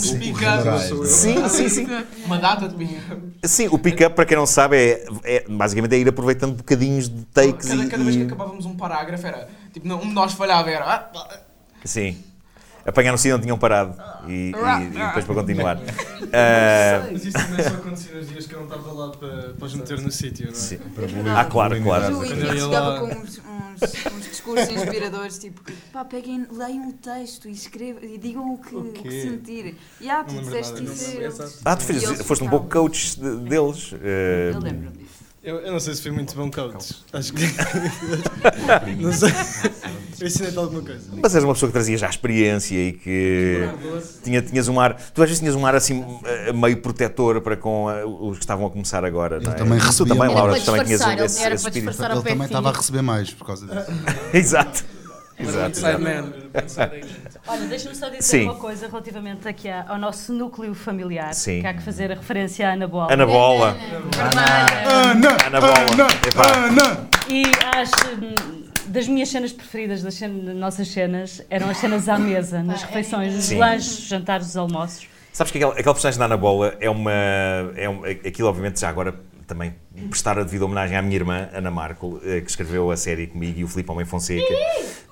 [0.00, 0.40] speak-up.
[0.44, 1.04] Caralho.
[1.06, 1.86] Sim, sim, sim.
[2.24, 3.20] Uma data de pick-up.
[3.44, 7.24] Sim, o pick-up, para quem não sabe, é, é- basicamente é ir aproveitando bocadinhos de
[7.26, 7.88] takes Cada, e.
[7.88, 10.84] cada vez que acabávamos um parágrafo era tipo, não, um de nós falhava, era.
[10.84, 11.38] "Ah, ah",
[11.84, 12.16] Sim.
[12.88, 13.94] Apanhar no sítio onde tinham parado
[14.26, 15.78] e, e- e depois para continuar.
[16.30, 19.64] Ah, Mas isso também só acontecia nos dias que eu não estava lá para, para
[19.64, 20.54] os meter no sítio, não é?
[20.54, 20.76] Sim.
[20.94, 22.04] Para bolir- Ah, claro, claro.
[22.22, 27.48] Eu chegava lá- com uns, uns, uns discursos inspiradores, tipo, pá, peguem, leiam o texto
[27.48, 29.74] e escrevam e digam o que, o que sentirem.
[30.02, 31.60] E ah, tu Não disseste isso.
[31.64, 33.94] ah, tu E foste um pouco coach de- deles.
[33.94, 35.07] ah, Eu lembro-me disso.
[35.48, 36.94] Eu, eu não sei se fui muito bom coach.
[37.10, 37.40] Acho que.
[39.00, 39.30] não sei.
[40.20, 41.08] Eu ensinei-te alguma coisa.
[41.22, 43.66] Mas és uma pessoa que trazia já experiência e que
[44.22, 44.94] tinha, tinhas um ar.
[44.94, 48.44] Tu às vezes tinhas um ar assim eh, meio protetor para com eh, os que
[48.44, 49.40] estavam a começar agora.
[49.40, 49.54] Não é?
[49.54, 50.34] também tu recebia também.
[50.34, 52.02] Laura, tu também tinhas um, esse, esse espírito.
[52.02, 53.86] Ele também estava a receber mais por causa disso.
[54.36, 54.84] Exato.
[55.38, 55.78] Exato.
[57.46, 58.44] Olha, deixa-me só dizer Sim.
[58.44, 61.32] uma coisa relativamente aqui ao nosso núcleo familiar.
[61.34, 61.60] Sim.
[61.60, 63.12] Que há que fazer a referência à Ana Bola.
[63.12, 63.76] Ana Bola.
[64.86, 65.36] Ana!
[65.46, 66.08] Ana Bola.
[66.66, 67.08] Ana!
[67.28, 67.42] E
[67.76, 72.62] as, hum, das minhas cenas preferidas, das cen- nossas cenas, eram as cenas à mesa,
[72.62, 73.58] nas refeições, nos Sim.
[73.58, 75.06] lanches, jantares, os almoços.
[75.32, 77.12] Sabes que aquele, aquele personagem da Ana Bola é uma.
[77.76, 79.14] É um, aquilo, obviamente, já agora
[79.48, 79.74] também
[80.10, 83.58] prestar a devida homenagem à minha irmã, Ana Marco, eh, que escreveu a série comigo,
[83.58, 84.54] e o Filipe Homem Fonseca,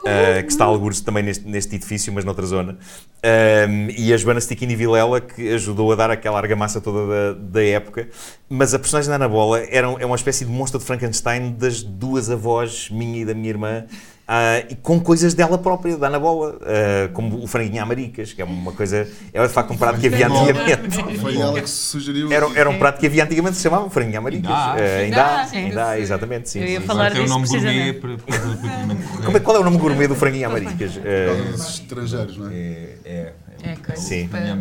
[0.04, 2.78] eh, que está a algures também neste, neste edifício, mas noutra zona.
[3.24, 7.64] Ahm, e a Joana Stickini Vilela, que ajudou a dar aquela argamassa toda da, da
[7.64, 8.08] época.
[8.48, 11.82] Mas a personagem da Ana Bola era, é uma espécie de monstro de Frankenstein das
[11.82, 13.86] duas avós, minha e da minha irmã.
[14.28, 18.32] Ah, e com coisas dela própria, da Ana Bola, ah, como o franguinho à maricas,
[18.32, 21.18] que é uma coisa, é de facto um prato que havia antigamente.
[21.20, 22.32] Foi ela que sugeriu.
[22.32, 24.50] Era, era um prato que havia antigamente se chamava franguinho à maricas.
[24.50, 24.78] Ainda há.
[24.80, 25.56] Eh, Ainda ainda há, há, sim.
[25.58, 26.60] ainda há, exatamente, sim.
[26.60, 26.86] Eu ia sim.
[26.86, 29.40] falar tem o disso nome gourmet Como é- correto.
[29.42, 30.92] qual é o nome gourmet do franguinho à maricas?
[30.92, 32.54] Por Eh, causa dos estrangeiros, não é?
[32.54, 33.32] É, é.
[33.62, 34.00] É, coisa.
[34.00, 34.24] Sim.
[34.24, 34.56] É frangar.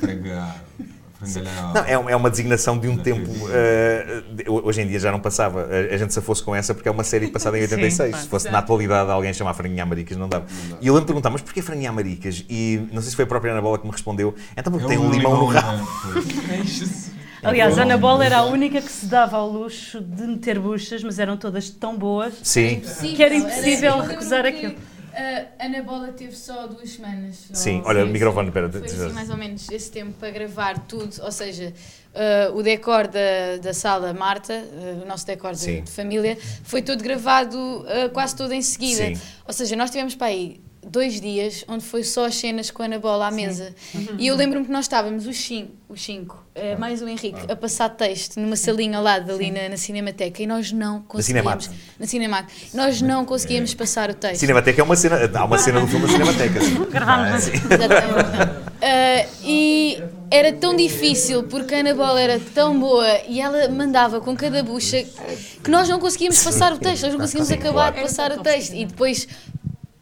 [0.00, 0.56] Frangalhar.
[0.56, 0.99] Não, é, um- é
[2.16, 3.30] uma designação de um tempo.
[4.34, 5.68] de- hoje em dia já não passava.
[5.70, 8.10] A, a gente se fosse com essa porque é uma série passada em Sim, 86.
[8.10, 8.24] claro.
[8.24, 10.46] se fosse na atualidade alguém chamar Franguinha Maricas, não dava.
[10.80, 12.44] E eu lembro de perguntar, mas porquê Franguinha Maricas?
[12.48, 14.34] E não sei se foi a própria Ana Bola que me respondeu.
[14.56, 15.88] Então porque É tem um limão no na- rabo.
[16.12, 17.10] pois.
[17.42, 21.02] Aliás, a Ana Bola era a única que se dava ao luxo de meter buchas,
[21.02, 22.82] mas eram todas tão boas Sim,
[23.16, 24.74] que era impossível recusar aquilo.
[25.20, 27.48] A Ana Bola teve só duas semanas.
[27.52, 27.82] sim.
[27.84, 28.70] Olha, o microfone, espera.
[28.70, 31.74] Foi assim, mais ou menos esse tempo para gravar tudo, ou seja,
[32.14, 36.80] uh, o decor da, da sala Marta, uh, o nosso decor de, de família, foi
[36.80, 39.14] todo gravado uh, quase todo em seguida.
[39.14, 39.20] Sim.
[39.46, 42.86] Ou seja, nós tivemos para aí dois dias onde foi só as cenas com a
[42.86, 43.74] Ana Bola à mesa.
[44.18, 47.56] E eu lembro-me que nós estávamos, os cinco, os cinco eh, mais o Henrique, a
[47.56, 51.70] passar texto numa salinha ao lado ali na, na Cinemateca e nós não conseguíamos.
[51.98, 52.52] Na Cinemac.
[52.74, 54.40] Nós não conseguíamos passar o texto.
[54.40, 55.30] Cinemateca é uma cena.
[55.32, 56.60] Há uma cena do filme da Cinemateca.
[56.90, 58.70] Gravámos Exatamente.
[58.82, 64.20] Ah, e era tão difícil porque a Ana Bola era tão boa e ela mandava
[64.20, 65.04] com cada bucha
[65.62, 68.74] que nós não conseguíamos passar o texto, nós não conseguimos acabar de passar o texto.
[68.74, 69.26] E depois,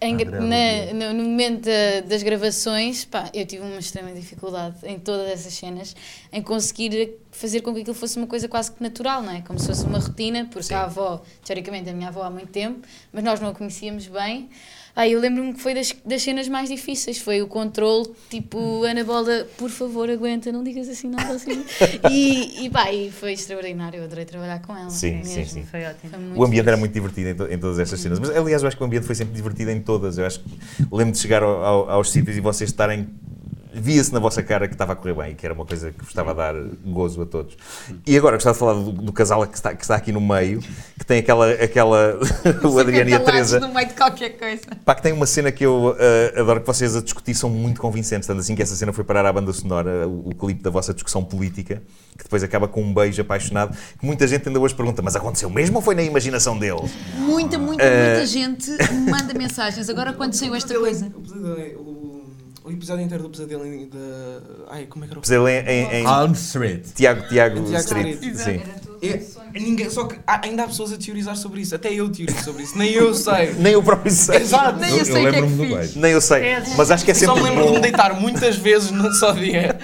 [0.00, 4.98] em na- no, no momento da- das gravações, pá, eu tive uma extrema dificuldade em
[4.98, 5.96] todas essas cenas
[6.32, 9.40] em conseguir fazer com que aquilo fosse uma coisa quase que natural, não é?
[9.42, 12.86] Como se fosse uma rotina, porque a avó, teoricamente, a minha avó há muito tempo,
[13.12, 14.48] mas nós não a conhecíamos bem.
[15.06, 19.46] Eu lembro-me que foi das, das cenas mais difíceis, foi o controle, tipo, Ana Bola,
[19.56, 21.62] por favor, aguenta, não digas assim nada assim.
[22.10, 24.90] E, e pá, e foi extraordinário, eu adorei trabalhar com ela.
[24.90, 25.24] Sim, mesmo.
[25.32, 25.62] sim, sim.
[25.64, 26.10] Foi ótimo.
[26.10, 26.80] Foi O ambiente era fixe.
[26.80, 28.18] muito divertido em, to- em todas estas cenas.
[28.18, 30.18] Mas, aliás, eu acho que o ambiente foi sempre divertido em todas.
[30.18, 30.48] Eu acho que
[30.90, 33.08] lembro de chegar ao- ao- aos sítios e vocês estarem.
[33.80, 36.08] Via-se na vossa cara que estava a correr bem, que era uma coisa que vos
[36.08, 37.56] estava a dar gozo a todos.
[38.06, 40.60] E agora gostava de falar do, do casal que está, que está aqui no meio,
[40.98, 41.50] que tem aquela.
[41.52, 42.18] aquela
[42.64, 43.60] o Adriano e a Teresa.
[43.60, 44.66] no meio de qualquer coisa.
[44.84, 47.80] Pá, que tem uma cena que eu ah, adoro que vocês a discutir, são muito
[47.80, 50.70] convincentes, tanto assim que essa cena foi parar à banda sonora, o, o clipe da
[50.70, 51.82] vossa discussão política,
[52.16, 55.50] que depois acaba com um beijo apaixonado, que muita gente ainda hoje pergunta, mas aconteceu
[55.50, 56.90] mesmo ou foi na imaginação deles?
[57.16, 58.70] Muita, muita, Eh, muita gente
[59.10, 59.88] manda mensagens.
[59.88, 61.10] Agora, quando saiu esta coisa.
[62.68, 64.40] O, episódio inteiro do pesadelo em- da.
[64.70, 66.84] Ai, como é que era o Pesadelo em, em, em Street.
[66.94, 68.22] Tiago, Tiago, Tiago Street.
[68.22, 68.62] Street.
[68.62, 68.70] Sim.
[69.00, 69.22] É,
[69.60, 71.72] ninguém, só que há- ainda há pessoas a teorizar sobre isso.
[71.74, 72.76] Até eu teorizo sobre isso.
[72.76, 73.52] Nem eu sei.
[73.58, 74.38] Nem eu próprio sei.
[74.40, 74.78] Exato.
[74.80, 75.76] Nem eu sei o que é que lembro-me do fiz.
[75.76, 76.00] beijo.
[76.00, 76.42] Nem eu sei.
[76.76, 77.80] Mas acho que é Só sempre me lembro de me bom.
[77.80, 79.78] deitar muitas vezes num só dia.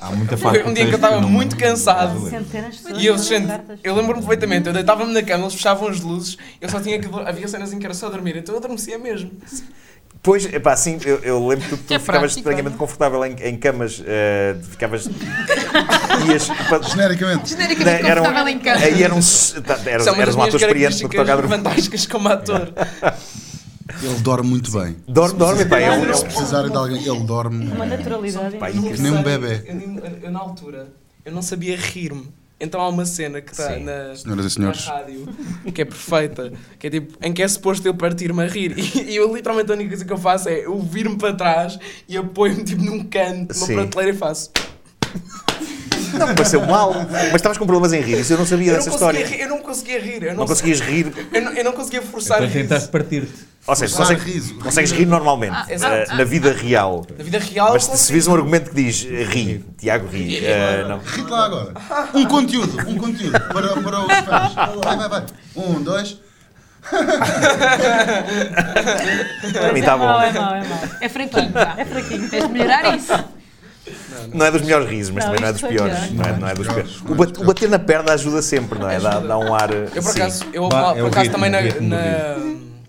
[0.00, 2.28] Há muita Foi um dia que eu estava muito cansado.
[2.28, 3.48] Centenas de pessoas E eu, gente,
[3.84, 7.08] eu lembro-me perfeitamente, eu deitava-me na cama, eles fechavam as luzes, eu só tinha que.
[7.24, 9.30] Havia cenas em que era só dormir, então eu adormecia mesmo.
[10.26, 12.78] Pois, epá, sim, eu, eu lembro que tu, tu É ficavas prático, estranhamente olha.
[12.78, 15.06] confortável em, em camas, eh, ficavas.
[16.28, 16.48] ias.
[16.68, 17.48] pa- Genericamente.
[17.50, 18.84] Genericamente Não, eram- confortável em casa.
[18.86, 19.20] Aí eram.
[19.64, 22.72] tá, Eras, é uma eras um ator experiente no que toca a fantásticas como ator.
[24.02, 24.96] Ele dorme muito bem.
[25.06, 27.68] Dorme, dorme, pá, é um- é Se precisarem de alguém, ele dorme.
[27.70, 28.56] Uma naturalidade.
[28.56, 29.62] Pá, nem um bebê.
[29.64, 30.88] Eu, nem- eu, na altura,
[31.24, 32.28] eu não sabia rir-me.
[32.58, 35.28] Então há uma cena que está na, na rádio
[35.74, 38.78] que é perfeita, que é tipo, em que é suposto eu partir-me a rir.
[38.78, 41.78] E, e eu literalmente a única coisa que eu faço é eu vir-me para trás
[42.08, 43.74] e apoio-me tipo num canto, numa Sim.
[43.74, 44.50] prateleira e faço.
[46.18, 48.72] Não me pareceu mal, mas estavas com problemas em rir, isso eu não sabia Eu
[48.72, 49.26] não, dessa história.
[49.26, 50.22] rir, eu não conseguia rir.
[50.22, 52.62] Eu não, Não conseguias rir, Eu não, eu não conseguia forçar Então a rir.
[52.62, 53.34] tentaste partir-te.
[53.66, 54.54] ou seja, consegues, riso.
[54.54, 55.94] consegues rir normalmente, Ah, exato.
[56.12, 57.04] eh, na vida real.
[57.18, 60.86] Na vida real, Mas se vis um argumento que diz eh, ri, Tiago ri, eh,
[60.88, 61.00] não.
[61.00, 61.74] Rite lá agora.
[62.14, 64.54] Um conteúdo, um conteúdo para, para os fãs.
[64.82, 65.24] Vai, vai, vai.
[65.54, 66.16] Um, dois.
[69.52, 70.22] Para mim está É mau, bom.
[70.24, 70.80] é mau, é mau.
[71.00, 71.74] É fraquinho, pá.
[71.76, 72.30] É fraquinho.
[72.30, 73.12] Tens de melhorar isso.
[74.32, 75.98] Não é dos melhores risos, mas Não, também não é dos piores.
[75.98, 76.12] pior.
[76.12, 77.00] Não é, não é dos piores.
[77.08, 78.98] O, bat- o bater na perna ajuda sempre, não é?
[78.98, 79.70] Dá, dá um ar.
[79.72, 81.58] Eu por acaso, eu, Bah, por é acaso também na,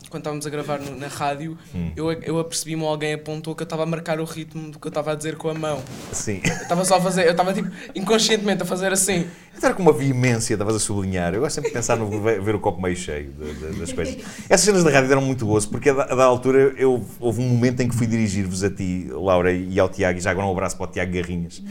[0.08, 1.92] do quando estávamos a gravar no- na rádio, Hum.
[1.96, 4.90] eu, eu apercebi-me alguém apontou que eu estava a marcar o ritmo do que eu
[4.90, 5.80] estava a dizer com a mão.
[6.12, 6.42] Sim.
[6.44, 9.28] Eu estava só a fazer, eu estava tipo inconscientemente a fazer assim.
[9.62, 11.34] Era com uma veemência, estavas a sublinhar.
[11.34, 14.16] Eu gosto sempre de pensar no ver o copo meio cheio de- de- das coisas.
[14.48, 17.48] Essas cenas da rádio eram muito boas, porque a da, da altura eu, houve um
[17.50, 20.52] momento em que fui dirigir-vos a ti, Laura, e ao Tiago, e já agora um
[20.52, 21.62] abraço para o Tiago Garrinhas.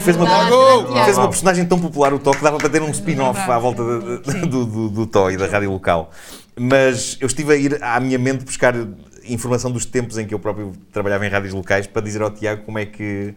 [0.00, 3.38] Fez uma, fez uma personagem tão popular, o Tó, que dava para ter um spin-off
[3.38, 6.10] à volta de- de- do, do, do Tó e da rádio local.
[6.58, 8.74] Mas eu estive a ir à minha mente buscar
[9.28, 12.62] informação dos tempos em que eu próprio trabalhava em rádios locais para dizer ao Tiago
[12.62, 13.34] como é que,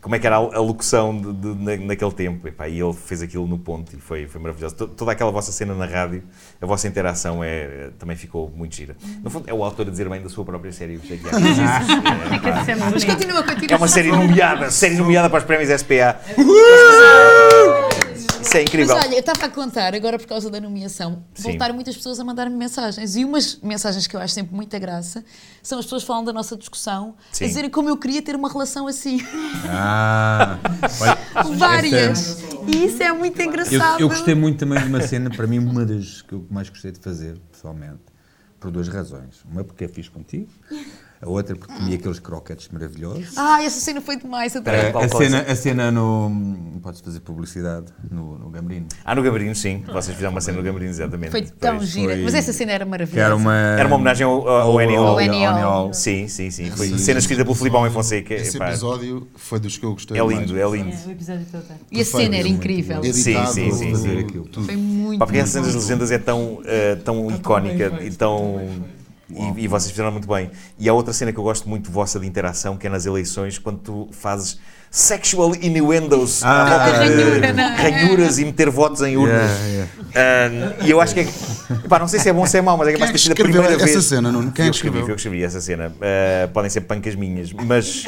[0.00, 2.46] como é que era a, locução de, de- na- naquele tempo.
[2.48, 4.76] Epá, e ele fez aquilo no ponto e foi, foi maravilhoso.
[4.76, 6.22] To- Toda aquela vossa cena na rádio,
[6.60, 8.96] a vossa interação é, também ficou muito gira.
[9.22, 10.96] No fundo, é o autor a dizer bem da sua própria série.
[11.02, 11.30] Fica
[12.64, 13.72] sempre Mas continua, continua.
[13.72, 16.18] É uma série nomeada, série nomeada para os prémios SPA.
[18.54, 18.96] Isso é Mas incrível.
[18.96, 21.42] olha, eu estava a contar, agora por causa da nomeação, Sim.
[21.50, 23.16] voltaram muitas pessoas a mandar-me mensagens.
[23.16, 25.24] E umas mensagens que eu acho sempre muita graça
[25.62, 27.44] são as pessoas falam da nossa discussão, Sim.
[27.44, 29.20] a dizerem como eu queria ter uma relação assim.
[29.68, 30.58] Ah,
[31.56, 32.42] Várias.
[32.42, 34.00] esta- E isso é muito eu, engraçado.
[34.00, 36.92] eu gostei muito também de uma cena, para mim, uma das que eu mais gostei
[36.92, 38.00] de fazer, pessoalmente,
[38.60, 39.42] por duas razões.
[39.50, 40.48] Uma porque é fixe contigo,
[41.22, 43.36] a outra porque comi aqueles croquetes maravilhosos.
[43.36, 44.54] Ah, essa cena foi demais.
[44.56, 44.80] adorei.
[44.90, 46.80] A, cena, a cena no.
[46.82, 48.86] Podes fazer publicidade no, no Gambrino.
[49.04, 49.82] Ah, no Gabarino, sim.
[49.86, 51.30] Vocês fizeram uma cena no Gabarino, exatamente.
[51.30, 51.88] Foi tão Pois.
[51.88, 52.12] gira.
[52.12, 53.24] foi- Mas essa cena era Que maravilhosa.
[53.26, 53.54] era uma.
[53.54, 55.18] Era uma homenagem ao, ao Annie Hall.
[55.18, 55.54] Ao.
[55.84, 55.94] Hall.
[55.94, 56.70] Sim, sim, sim.
[56.70, 58.34] Foi Esse- cena escrita pelo Filipe Homem Fonseca.
[58.34, 60.38] Esse Epá, episódio foi dos que eu gostei é mais.
[60.38, 60.90] lindo, é lindo.
[60.94, 61.64] É, o episódio todo.
[61.90, 63.02] E a cena era incrível.
[63.04, 64.44] Sim, sim, sim, fazer sim.
[64.64, 65.18] Foi muito.
[65.18, 68.60] Pá, porque essa cena das legendas é tão, eh, tão icónica e tão.
[69.28, 70.50] E, e vocês fizeram muito bem.
[70.78, 73.58] E há outra cena que eu gosto muito vossa de interação, que é nas eleições,
[73.58, 74.58] quando tu fazes
[74.94, 77.74] sexual innuendos Ah, de ranhura, não é?
[77.74, 79.50] ranhuras e meter votos em urnas.
[79.50, 80.76] Yeah, yeah.
[80.78, 81.28] Ah, e eu acho que é.
[81.88, 83.18] Pá, não sei se é bom ou se é mau, mas é capaz é de
[83.18, 84.04] ter sido a primeira essa vez.
[84.04, 84.52] cena, Nuno?
[84.52, 85.14] Quem é eu que escrevi, escreveu?
[85.14, 85.92] eu escrevi essa cena.
[86.00, 88.04] Ah, podem ser pancas minhas, mas.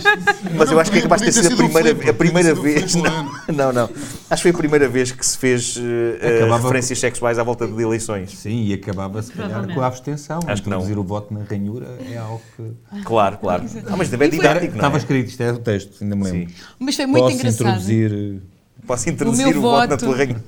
[0.56, 2.94] mas eu acho que é capaz de ter sido a primeira, a primeira vez.
[2.94, 3.90] Não, não, não.
[4.30, 5.76] Acho que foi a primeira vez que se fez
[6.22, 8.30] eh, Acabava- referências sexuais à volta de eleições.
[8.38, 10.40] Sim, e acabava se calhar com a abstenção.
[10.46, 10.78] Acho que não.
[10.78, 13.02] Introduzir o voto na ranhura é algo que.
[13.04, 13.64] Claro, claro.
[13.88, 14.98] Ah, mas também é didático, não Estava é?
[14.98, 16.29] escrito, isto é o texto, ainda me lembro.
[16.30, 16.48] Sim.
[16.78, 17.66] Mas foi muito Posso engraçado.
[17.68, 18.42] introduzir.
[18.86, 20.04] Posso introduzir o, meu voto na voto.
[20.06, 20.40] tua ranhura.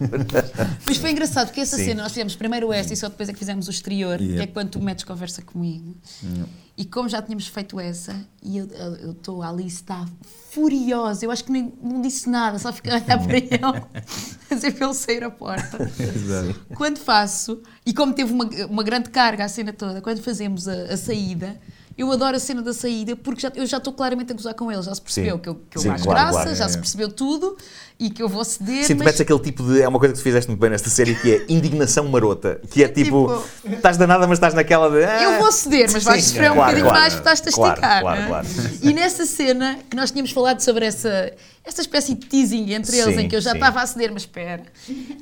[0.86, 1.84] Mas foi engraçado porque essa Sim.
[1.84, 4.44] cena nós fizemos primeiro esta e só depois é que fizemos o exterior, que Yeah.
[4.44, 5.94] é quando tu metes conversa comigo.
[6.76, 8.66] E como já tínhamos feito essa, e eu
[9.10, 10.06] estou ali, está
[10.50, 13.48] furiosa, eu acho que nem, não disse nada, só fiquei a olhar para ele,
[14.50, 15.92] a dizer para ele sair a porta.
[15.98, 16.60] Exato.
[16.74, 20.84] Quando faço, e como teve uma, uma grande carga a cena toda, quando fazemos a,
[20.94, 21.60] a saída,
[21.96, 24.70] eu adoro a cena da saída porque já, eu já estou claramente a gozar com
[24.70, 25.40] ele, já se percebeu Sim.
[25.42, 26.56] que eu, que eu Sim, acho claro, graça, claro.
[26.56, 26.80] já É, se é.
[26.80, 27.56] percebeu tudo
[28.00, 28.84] e que eu vou ceder.
[28.84, 29.80] Sim, tu mas- metes aquele tipo de.
[29.82, 32.60] É uma coisa que tu fizeste muito bem nesta série que é indignação marota.
[32.70, 33.42] Que é tipo.
[33.64, 35.04] Estás danada, mas estás naquela de.
[35.04, 36.98] ah, Eu vou ceder, mas vais sofrer um bocadinho claro.
[37.00, 38.00] mais porque estás-te a esticar.
[38.00, 38.26] claro, é?
[38.26, 38.46] claro.
[38.82, 41.32] E nessa cena que nós tínhamos falado sobre essa,
[41.64, 44.64] essa espécie de teasing entre eles, em que eu já estava a ceder, mas espera.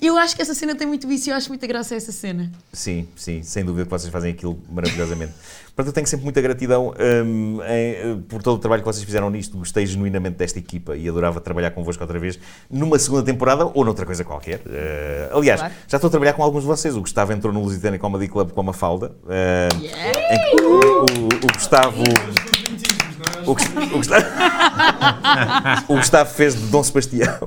[0.00, 2.50] Eu acho que essa cena tem muito isso e eu acho muita graça essa cena.
[2.72, 5.34] Sim, sim, sem dúvida que vocês fazem aquilo maravilhosamente.
[5.80, 6.92] Portanto, eu tenho sempre muita gratidão
[7.24, 9.56] hum, em- por todo o trabalho que vocês fizeram nisto.
[9.56, 12.38] Gostei genuinamente desta equipa e adorava trabalhar convosco outra vez
[12.70, 14.60] numa segunda temporada ou noutra coisa qualquer.
[14.68, 15.74] Eh, aliás, Claro.
[15.88, 16.96] já estou a trabalhar com alguns de vocês.
[16.96, 19.12] O Gustavo entrou no Lusitânia Comedy Club com a Mafalda.
[19.28, 20.20] eh, Yeah.
[20.62, 22.02] o, o- o Gustavo.
[23.46, 24.26] O, o Gustavo,
[25.88, 27.38] o Gustavo fez de Dom Sebastião.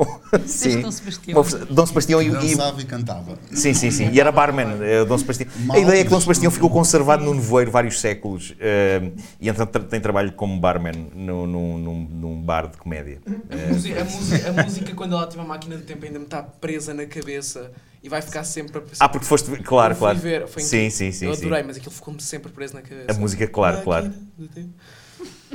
[0.45, 0.81] Sim.
[0.81, 1.45] Dom Sebastião.
[1.69, 3.37] Dom Sebastião e, e, Dançava e cantava.
[3.51, 4.09] Sim, sim, sim.
[4.11, 5.49] E era barman, eh, Dom Sebastião.
[5.65, 6.19] Mal a ideia é que Dom.
[6.19, 11.45] Sebastião ficou conservado no nevoeiro vários séculos eh, e então tem trabalho como barman no-
[11.45, 13.19] num, num, num bar de comédia.
[13.25, 16.25] A música, a, música, a música, quando ela tiver a máquina do tempo, ainda me
[16.25, 19.05] está presa na cabeça e vai ficar sempre a pensar.
[19.05, 19.49] Ah, porque foste.
[19.63, 20.17] Claro, claro.
[20.19, 21.25] ver, foi sim, sim, sim.
[21.25, 21.45] Eu sim.
[21.45, 23.11] adorei, mas aquilo ficou-me sempre preso na cabeça.
[23.11, 24.11] A música, claro, claro.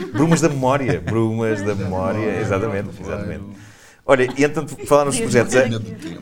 [0.07, 1.01] Brumas da memória.
[1.01, 2.41] Brumas da memória.
[2.41, 3.45] Exatamente, exatamente.
[4.11, 5.68] Olha, e entanto, falar nos projetos, é,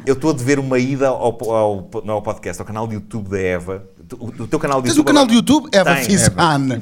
[0.05, 3.29] eu estou a dever uma ida ao, ao, não ao podcast, ao canal de YouTube
[3.29, 3.85] da Eva.
[4.19, 5.05] O, o teu canal de Tens YouTube.
[5.05, 5.69] o canal de YouTube?
[5.73, 6.81] Eva Tem, Fizan.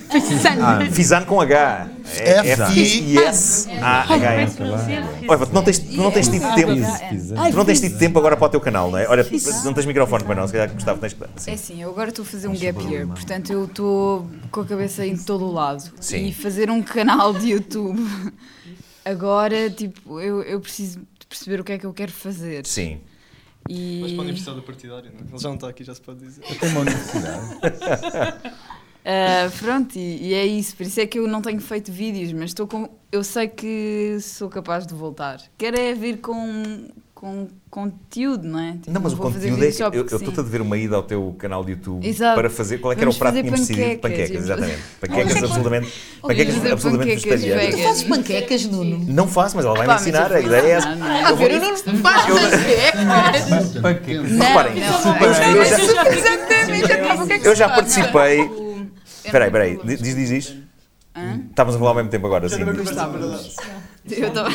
[0.91, 1.89] Fizan com H.
[2.19, 3.69] É F-I-S-A-H-N.
[5.29, 6.73] Olha, tu não tens, tu não tens tido tempo.
[7.51, 9.07] Tu não tens tido tempo agora para o teu canal, não é?
[9.07, 9.27] Olha,
[9.63, 11.23] não tens microfone para não, se calhar Gustavo tens que.
[11.51, 11.83] É Sim.
[11.83, 15.19] eu agora estou a fazer um gap year, portanto eu estou com a cabeça em
[15.19, 15.85] todo o lado.
[16.01, 16.29] Sim.
[16.29, 18.03] E fazer um canal de YouTube
[19.05, 22.67] agora, tipo, eu, eu preciso de perceber o que é que eu quero fazer.
[22.67, 23.01] Sim.
[23.69, 24.01] E...
[24.03, 25.21] Mas para a Universidade Partidária, não?
[25.21, 25.23] é?
[25.23, 26.43] Ele já não está aqui, já se pode dizer.
[26.43, 28.55] Tenho uma universidade.
[29.07, 32.33] Ah, pronto, e, e é isso, por isso é que eu não tenho feito vídeos,
[32.33, 32.89] mas estou com.
[33.13, 35.43] Eu sei que sou capaz de voltar.
[35.59, 36.89] Quero é vir com,
[37.25, 38.73] com conteúdo, não é?
[38.73, 40.77] Tipo, Não, mas o vou fazer conteúdo é que eu eu estou-te a dever uma
[40.77, 42.35] ida ao teu canal de YouTube Exato.
[42.39, 42.77] para fazer.
[42.77, 43.99] Qual é que era o prato que tínhamos decidido?
[44.01, 44.79] panquecas, e- exatamente.
[45.01, 45.93] Panquecas absolutamente.
[46.21, 47.75] Panquecas absolutamente vegetarianas.
[47.75, 49.07] Tu fazes panquecas, Nuno?
[49.09, 50.31] Não faço, mas ela vai me ensinar.
[50.33, 50.91] eu A ideia é essa.
[50.91, 51.27] não, não, não.
[51.27, 52.27] A ver, o Nuno faz
[53.81, 54.31] panquecas.
[54.31, 58.41] Não, Reparem, não, eu já- eu já- Exatamente, o que é Eu participei.
[58.41, 58.87] Eu
[59.25, 59.97] Espera aí, não espera aí.
[59.97, 60.64] Diz, diz isso.
[61.17, 61.45] Hã?
[61.49, 62.63] Estávamos a falar ao mesmo tempo agora, sim.
[62.63, 64.51] Eu estava.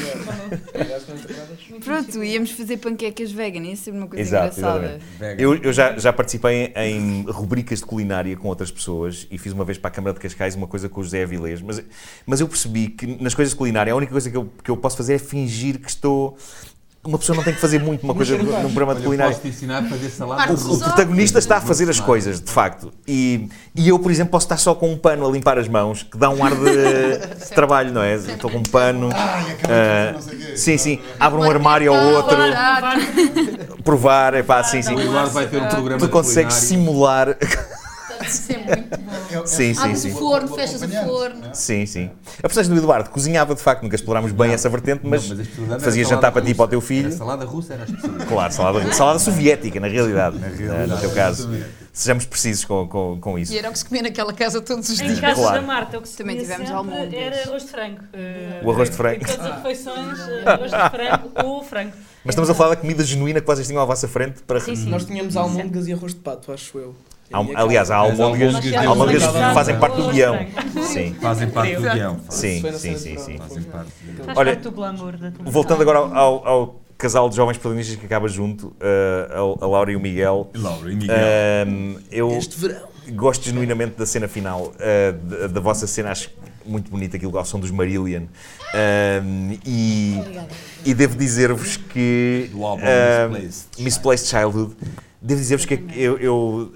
[1.84, 4.99] Pronto, íamos fazer panquecas vegan, ia ser uma coisa Exato, engraçada.
[4.99, 5.41] exatamente.
[5.41, 9.64] Eu, eu já, já participei em rubricas de culinária com outras pessoas e fiz uma
[9.64, 11.82] vez para a Câmara de Cascais uma coisa com o José Avilés, mas,
[12.26, 14.78] mas eu percebi que nas coisas de culinária a única coisa que eu, que eu
[14.78, 16.38] posso fazer é fingir que estou.
[17.10, 19.32] Uma pessoa não tem que fazer muito uma coisa num programa de culinária.
[19.32, 20.53] posso te ensinar a fazer salada.
[20.53, 22.93] O, o protagonista está a fazer as coisas, de facto.
[23.07, 26.03] E, e eu, por exemplo, posso estar só com um pano a limpar as mãos,
[26.03, 28.14] que dá um ar de, de trabalho, não é?
[28.14, 29.10] Estou com um pano.
[29.12, 30.20] ah,
[30.55, 30.99] sim, sim.
[31.20, 32.38] Abre um armário ao outro,
[33.84, 34.93] provar, é pá, sim, sim.
[34.93, 37.36] O Eduardo vai ter um programa Tu consegues simular.
[38.30, 39.46] Isso é muito bom.
[39.46, 40.12] Sim, sim, Abres sim.
[40.12, 41.42] o forno, fechas o forno.
[41.54, 42.10] Sim, sim.
[42.40, 45.24] A personagem do Eduardo cozinhava, de facto, nunca explorámos bem essa vertente, mas,
[45.82, 47.10] fazia jantar para ti e para o teu filho.
[47.10, 48.30] A salada russa era a especialidade.
[48.30, 51.50] Claro, salada, salada soviética, na realidade, realidade, eh, no teu caso.
[51.92, 53.52] Sejamos precisos com, com, com isso.
[53.52, 55.20] E era o que se comia naquela casa todos os Em dias.
[55.20, 55.60] casa Claro.
[55.60, 57.14] da Marta, o que se Também tivemos almôndegas.
[57.14, 58.00] Era arroz de frango.
[58.14, 59.24] Eh, O arroz de frango.
[59.24, 61.92] Em todas as refeições, eh, arroz de frango ou frango.
[62.24, 64.60] Mas estamos a falar da comida genuína que vocês tinham à vossa frente para.
[64.62, 64.90] Sim, sim.
[64.90, 66.96] Nós tínhamos almôndegas e arroz de pato, acho eu.
[67.32, 68.72] Há- aliás, há almôndegas, que
[69.54, 70.38] fazem parte do guião.
[70.84, 72.20] Sim, Fazem parte do guião.
[72.26, 73.34] fazem- sim, sim, sim, sim.
[73.36, 73.48] prova.
[73.50, 74.26] Fazem parte do guião.
[74.26, 74.62] Faz Olha.
[75.46, 79.90] Voltando agora ao, ao- casal de jovens protagonistas que acaba junto, eh, a, a Laura
[79.90, 80.50] e o Miguel.
[80.54, 81.16] Laura e Miguel.
[81.16, 82.82] Ahm, eu Este verão.
[83.12, 86.30] gosto genuinamente da cena final, eh, da, da vossa cena, acho
[86.66, 88.24] muito bonita aquilo ao som dos Marillion.
[88.74, 90.22] Ahm, e,
[90.84, 92.50] e devo dizer-vos que.
[92.52, 94.76] Do álbum ahm, Misplaced Misplaced Childhood.
[95.22, 96.18] Devo dizer-vos que eu.
[96.18, 96.74] eu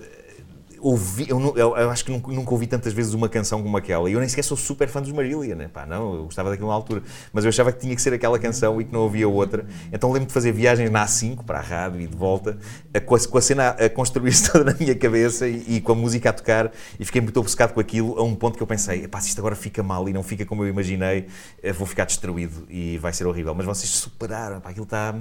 [0.83, 3.75] ouvi, eu, nu- eu- eu acho que nunca, nunca ouvi tantas vezes uma canção como
[3.77, 4.09] aquela.
[4.09, 5.69] E eu nem sequer sou super fã dos Marília, né?
[5.73, 7.01] Pá, não, eu gostava daquilo na altura.
[7.31, 9.65] Mas eu achava que tinha que ser aquela canção e que não havia outra.
[9.91, 12.57] Então lembro de fazer viagens na A5 para a rádio e de volta,
[13.05, 15.95] com, a, com a cena a construir-se toda na minha cabeça e, e com a
[15.95, 16.71] música a tocar.
[16.99, 19.39] E fiquei muito obcecado com aquilo, a um ponto que eu pensei: "Epá, se isto
[19.39, 21.27] agora fica mal e não fica como eu imaginei,
[21.61, 23.53] eh, vou ficar destruído e vai ser horrível.
[23.55, 25.15] Mas vocês superaram, pá, aquilo está.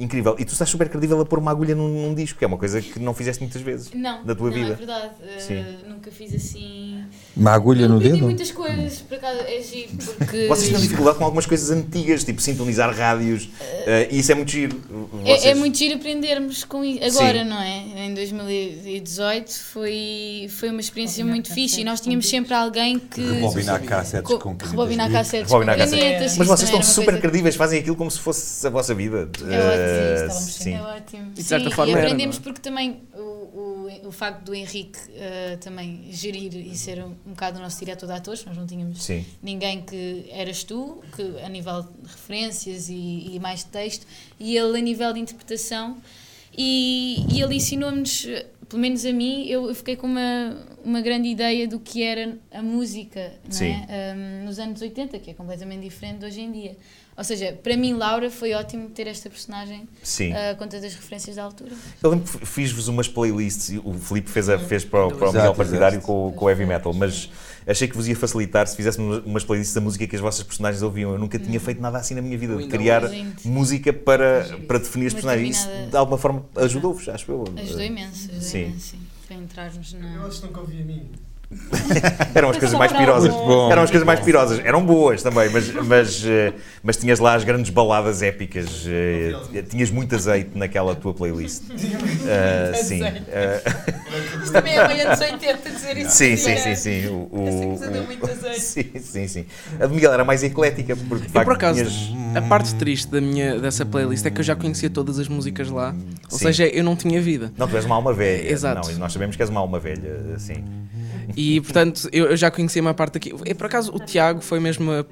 [0.00, 0.34] Incrível.
[0.38, 2.56] E tu estás super credível a pôr uma agulha num, num disco, que é uma
[2.56, 4.72] coisa que não fizeste muitas vezes Não, na tua não, vida.
[4.72, 5.10] é verdade.
[5.20, 7.04] Uh, nunca fiz assim.
[7.36, 8.18] Uma agulha Eu no dedo?
[8.18, 10.46] muitas coisas, por acaso é giro, porque.
[10.48, 13.48] Vocês têm dificuldade com algumas coisas antigas, tipo sintonizar rádios,
[13.86, 14.80] eh, e isso é muito giro.
[15.24, 17.48] É, é Vocês- muito giro aprendermos com i- agora, Sim.
[17.50, 18.06] não é?
[18.06, 23.20] Em 2018 foi, foi uma experiência muito fixe e nós tínhamos sempre alguém que.
[23.20, 26.36] Rebobinar cassetes co- com rebobinar cassetes Rebobinar com cassetes.
[26.36, 29.28] Mas isso vocês estão super coisa- credíveis, fazem aquilo como se fosse a vossa vida.
[29.50, 30.74] É Eh, ótimo, sim.
[30.74, 31.30] é ótimo.
[31.32, 32.44] de certa Sim, e era, aprendemos não é?
[32.44, 37.30] porque também o, o, o facto do Henrique eh, também gerir e ser um, um
[37.30, 39.24] bocado o nosso diretor de atores, nós não tínhamos Sim.
[39.42, 44.06] ninguém que eras tu, que a nível de referências e, e mais de texto,
[44.38, 45.96] e ele a nível de interpretação,
[46.56, 48.26] e, e ele ensinou-nos,
[48.68, 52.36] pelo menos a mim, eu, eu fiquei com uma, uma grande ideia do que era
[52.52, 54.14] a música é?
[54.14, 56.76] Um, nos anos 80, que é completamente diferente de hoje em dia.
[57.20, 60.32] Ou seja, para mim, Laura, foi ótimo ter esta personagem Sim.
[60.32, 61.72] uh, com todas as referências da altura.
[62.02, 65.32] Eu lembro que fiz-vos umas playlists, o Filipe fez, a, fez para, o- para o
[65.34, 67.28] Miguel Partidário com, o- com o Heavy Metal, mas
[67.66, 70.82] achei que vos ia facilitar se fizéssemos umas playlists da música que as vossas personagens
[70.82, 71.12] ouviam.
[71.12, 73.36] Eu nunca tinha feito nada assim na minha vida, de criar Lindo.
[73.44, 75.58] música para, para definir as personagens.
[75.58, 77.44] Isso de alguma forma ajudou-vos, acho eu.
[77.54, 78.62] Ajudou imenso, ajudou Sim.
[78.62, 78.98] imenso, sim,
[79.28, 80.14] para entrarmos na.
[80.14, 81.02] Eu acho que nunca ouvi a mim.
[82.34, 83.34] Eram as coisas mais pirosas.
[83.34, 83.70] Bom.
[83.72, 84.60] Eram as coisas mais pirosas.
[84.64, 88.84] Eram boas também, mas, mas, eh, mas tinhas lá as grandes baladas épicas.
[88.86, 91.62] eh, Tinhas muito azeite naquela tua playlist.
[92.32, 93.00] Ah, sim.
[94.42, 96.10] Isto também é meio anos 80 dizer isso.
[96.16, 97.06] sim, sim, sim, sim.
[97.08, 98.60] O, o- Essa coisa deu o- muito azeite.
[98.60, 99.46] sim, sim, sim.
[99.80, 103.20] A de Miguel era mais eclética, porque Eu, por acaso, tinhas- a parte triste da
[103.20, 105.94] minha, dessa playlist é que eu já conhecia todas as músicas lá.
[106.30, 106.44] Ou Sim.
[106.46, 107.52] seja, eu não tinha vida.
[107.56, 108.48] Não, tu és uma alma velha.
[108.52, 108.90] Exato.
[108.92, 110.62] Não, nós sabemos que és uma alma velha, assim.
[111.36, 113.34] E portanto, eu, eu já conhecia uma parte aqui.
[113.46, 115.04] E por acaso, o Tiago foi mesmo a,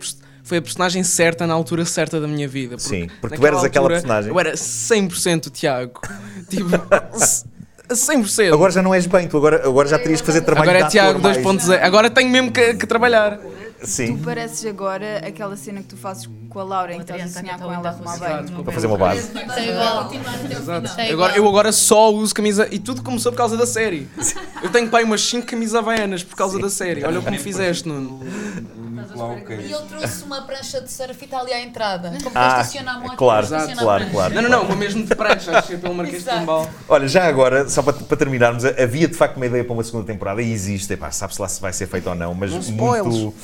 [0.42, 2.78] foi a personagem certa na altura certa da minha vida.
[2.78, 4.30] Sim, porque tu eras aquela personagem.
[4.30, 6.00] Eu era 100% o Tiago.
[6.48, 6.70] Tipo,
[7.18, 7.44] c-
[7.90, 8.52] 100%.
[8.54, 10.88] Agora já não és bem, tu agora, agora já terias que fazer trabalho Agora é
[10.88, 11.38] Tiago ator mais.
[11.66, 11.82] 2.0.
[11.82, 13.38] Agora tenho mesmo que, que trabalhar.
[13.82, 14.16] Sim.
[14.16, 17.40] Tu pareces agora aquela cena que tu fazes com a Laura em que estás a
[17.40, 18.62] sonhar com ela a arrumar bem.
[18.64, 19.30] Para fazer uma base.
[19.30, 20.10] Igual.
[21.12, 22.66] Agora, eu agora só uso camisa.
[22.70, 24.08] E tudo começou por causa da série.
[24.62, 27.04] Eu tenho pai umas 5 camisas havaianas por causa da série.
[27.04, 28.20] Olha o que me fizeste, Nuno.
[29.48, 32.10] E ele trouxe uma prancha de surf e está ali à entrada.
[32.22, 34.12] Como Ah, para estacionar a claro, para estacionar a claro, prancha.
[34.16, 34.34] claro.
[34.34, 36.30] Não, não, não, vou mesmo de prancha, achei pelo Marquês de.
[36.30, 36.68] Pombal.
[36.88, 40.04] Olha, já agora, só para, para terminarmos, havia de facto uma ideia para uma segunda
[40.06, 43.06] temporada e existe, epá, sabe-se lá se vai ser feito ou não, mas Não spoilers.
[43.06, 43.34] muito.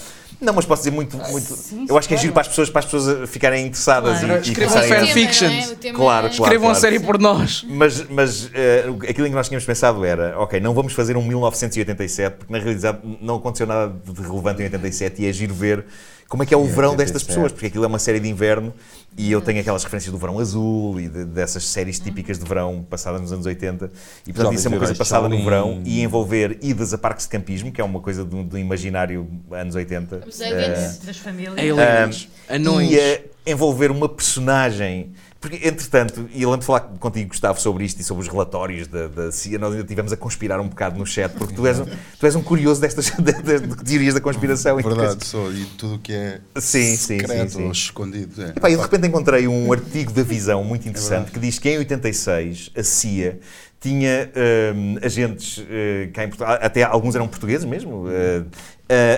[0.41, 1.16] Não, mas posso dizer muito.
[1.16, 1.57] muito
[1.89, 4.35] eu acho que é giro para as pessoas, para as pessoas ficarem interessadas Claro.
[4.35, 5.49] e, e Escrevam começarem a- fanfiction.
[5.49, 5.74] Tema, não é?
[5.93, 6.30] Claro, claro.
[6.30, 7.64] Escrevam a série por nós.
[7.68, 11.22] Mas, mas eh, aquilo em que nós tínhamos pensado era, ok, não vamos fazer um
[11.24, 15.85] 1987, porque na realidade não aconteceu nada de relevante em 87 e é giro ver
[16.29, 17.27] como é que é o Em verão destas 87.
[17.29, 18.72] pessoas, porque aquilo é uma série de inverno
[19.16, 22.85] e eu tenho aquelas referências do verão azul e de- dessas séries típicas de verão
[22.89, 23.87] passadas nos anos 80
[24.27, 27.25] e portanto Jovens isso é uma coisa passada no verão e envolver idas a parques
[27.27, 30.25] de campismo, que é uma coisa do, do imaginário anos 80.
[30.27, 30.99] Os aliens.
[30.99, 31.59] Das famílias.
[31.59, 32.91] Aliens, anões.
[32.91, 35.12] e eh, envolver uma personagem.
[35.45, 38.88] Porque, entretanto, e eu lembro de falar contigo, Gustavo, sobre isto e sobre os relatórios
[38.88, 41.78] da, da CIA, nós ainda estivemos a conspirar um bocado no chat, porque tu és
[41.78, 41.84] um,
[42.18, 44.80] tu és um curioso destas de, de- de teorias da conspiração.
[44.80, 44.82] e.
[44.82, 45.53] Verdade, sou.
[45.53, 47.64] E tudo o que é Sim, secreto sim, sim.
[47.66, 48.42] ou escondido.
[48.42, 48.53] É.
[48.53, 51.76] Pá, eu de repente encontrei um artigo da Visão muito interessante que diz que em
[51.76, 53.38] 86 a CIA
[53.85, 54.30] tinha
[54.74, 58.43] hum, agentes eh, cá em Portugal, até alguns eram portugueses mesmo, eh,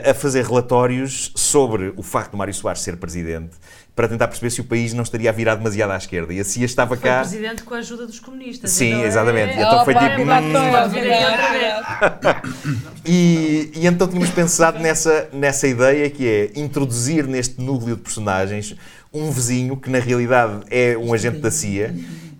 [0.05, 3.53] a- a fazer relatórios sobre o facto de Mário Soares ser presidente
[3.95, 6.35] para tentar perceber se o país não estaria a virar demasiado à esquerda.
[6.35, 7.21] E a CIA estava Foi cá.
[7.21, 8.73] presidente com a ajuda dos comunistas.
[8.73, 9.57] Sim, Então é- exatamente.
[9.57, 10.27] E então foi Opa, tipo, hum.
[13.07, 18.75] E, e então tínhamos pensado nessa, nessa ideia que é introduzir neste núcleo de personagens
[19.14, 21.95] um vizinho que na realidade é um agente da CIA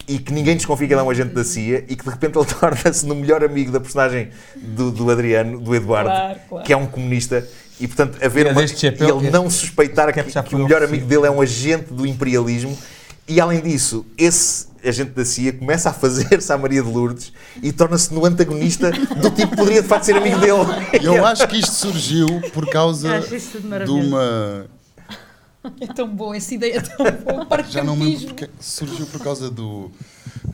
[0.09, 2.39] e que ninguém desconfia que ele é um agente da CIA e que de repente
[2.39, 6.65] ele torna-se no melhor amigo da personagem do, do Adriano, do Eduardo, Claro, claro.
[6.67, 7.47] que é um comunista.
[7.81, 10.43] E portanto, haver E é uma, chapéu e ele que- não suspeitar que, que já
[10.43, 12.77] que foi o melhor amigo dele é um agente do imperialismo
[13.29, 17.73] e além disso, esse agente da CIA começa a fazer-se à Maria de Lourdes e
[17.73, 20.61] torna-se no antagonista do tipo que poderia de facto ser amigo dele.
[21.03, 23.21] Eu acho que isto surgiu por causa
[23.85, 24.67] de uma.
[25.81, 27.63] É tão bom, essa ideia é tão boa.
[27.69, 29.91] Já não me lembro porque surgiu por causa do.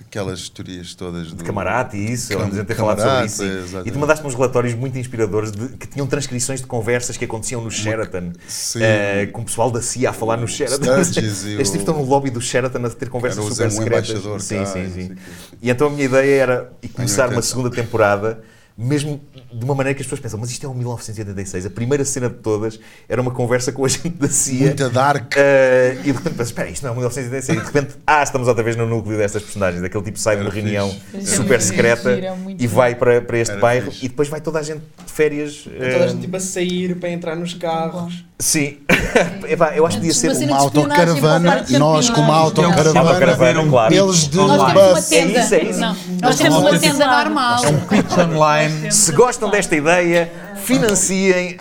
[0.07, 1.37] aquelas teorias todas do.
[1.37, 3.37] de camarate e isso, Cam- vamos ter falado sobre isso.
[3.43, 3.49] sim.
[3.59, 3.89] exatamente.
[3.89, 7.61] E tu mandaste uns relatórios muito inspiradores de, que tinham transcrições de conversas que aconteciam
[7.63, 8.81] no Sheraton, Sim.
[8.83, 10.85] eh, com o pessoal da CIA a falar no Sheraton.
[11.01, 14.11] Estes o- estão no lobby do Sheraton a ter conversas Era o super um secretas.
[14.11, 15.05] embaixador Sim, cá, sim, sim.
[15.05, 15.15] o quê.
[15.63, 18.43] E então a minha ideia era começar uma segunda temporada.
[18.77, 19.21] Mesmo
[19.53, 21.67] de uma maneira que as pessoas pensam, mas isto é um 1986.
[21.67, 24.67] A primeira cena de todas era uma conversa com o agente da CIA.
[24.67, 25.35] Muita dark.
[25.37, 27.59] Uh, e de repente pensas, espera, isto não é 1986.
[27.59, 29.83] E de repente, ah, estamos outra vez no núcleo destas personagens.
[29.83, 31.37] Daquele tipo sai de uma reunião fixe.
[31.37, 32.19] super Era secreta
[32.59, 34.07] e vai para, para este Era bairro fixe.
[34.07, 35.65] e depois vai toda a gente de férias.
[35.65, 38.25] Toda a gente tipo a sair para entrar nos carros.
[38.39, 38.79] Sim.
[39.49, 43.95] Epá, eu acho que podia ser Uma autocaravana, o nós com uma autocaravana, claro.
[43.95, 45.09] eles de Nós temos uma bus.
[45.09, 45.39] tenda.
[45.39, 45.81] É isso, é isso.
[45.81, 47.65] Não, nós temos uma tenda normal.
[47.65, 48.62] É um pitch online.
[48.91, 50.31] Se gostam desta ideia,
[50.65, 51.57] financiem.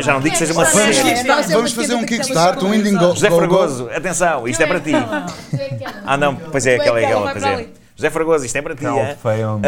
[0.00, 1.10] Já não digo que seja uma Vamos, série.
[1.10, 3.14] É vamos fazer um tenda que Kickstart, um temos Indie Go.
[3.14, 3.40] José Go Go.
[3.40, 4.92] Fragoso, atenção, isto é para ti.
[6.06, 7.32] Ah, não, pois é, aquela é aquela.
[7.32, 7.66] Pois é.
[7.96, 8.84] José Fragoso, isto é para ti.
[8.84, 9.16] Não, é?
[9.16, 9.60] foi um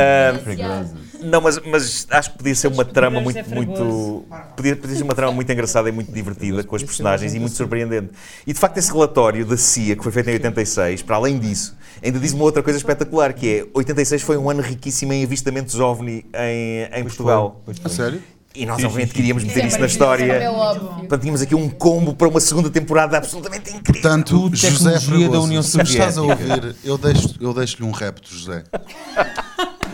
[0.45, 0.97] perigoso.
[1.27, 4.25] Não, mas, mas acho que podia ser uma trama muito, José muito.
[4.57, 7.57] Podia, podia ser uma trama muito engraçada e muito divertida com as personagens e muito
[7.57, 8.11] surpreendente.
[8.47, 11.77] E de facto, esse relatório da CIA, que foi feito em 86, para além disso,
[12.03, 15.79] ainda diz uma outra coisa espetacular: que é 86 foi um ano riquíssimo em avistamentos
[15.79, 17.63] OVNI em, em Portugal.
[17.85, 18.23] A sério?
[18.57, 20.33] E nós, obviamente, queríamos meter isso na história.
[20.33, 20.89] É óbvio.
[21.01, 24.01] Portanto, tínhamos aqui um combo para uma segunda temporada absolutamente incrível.
[24.03, 26.55] Portanto, Tudo José tecnologia da Fragoso, União se me estás a Soviética.
[26.55, 28.65] ouvir, eu deixo- eu deixo-lhe um repto, José.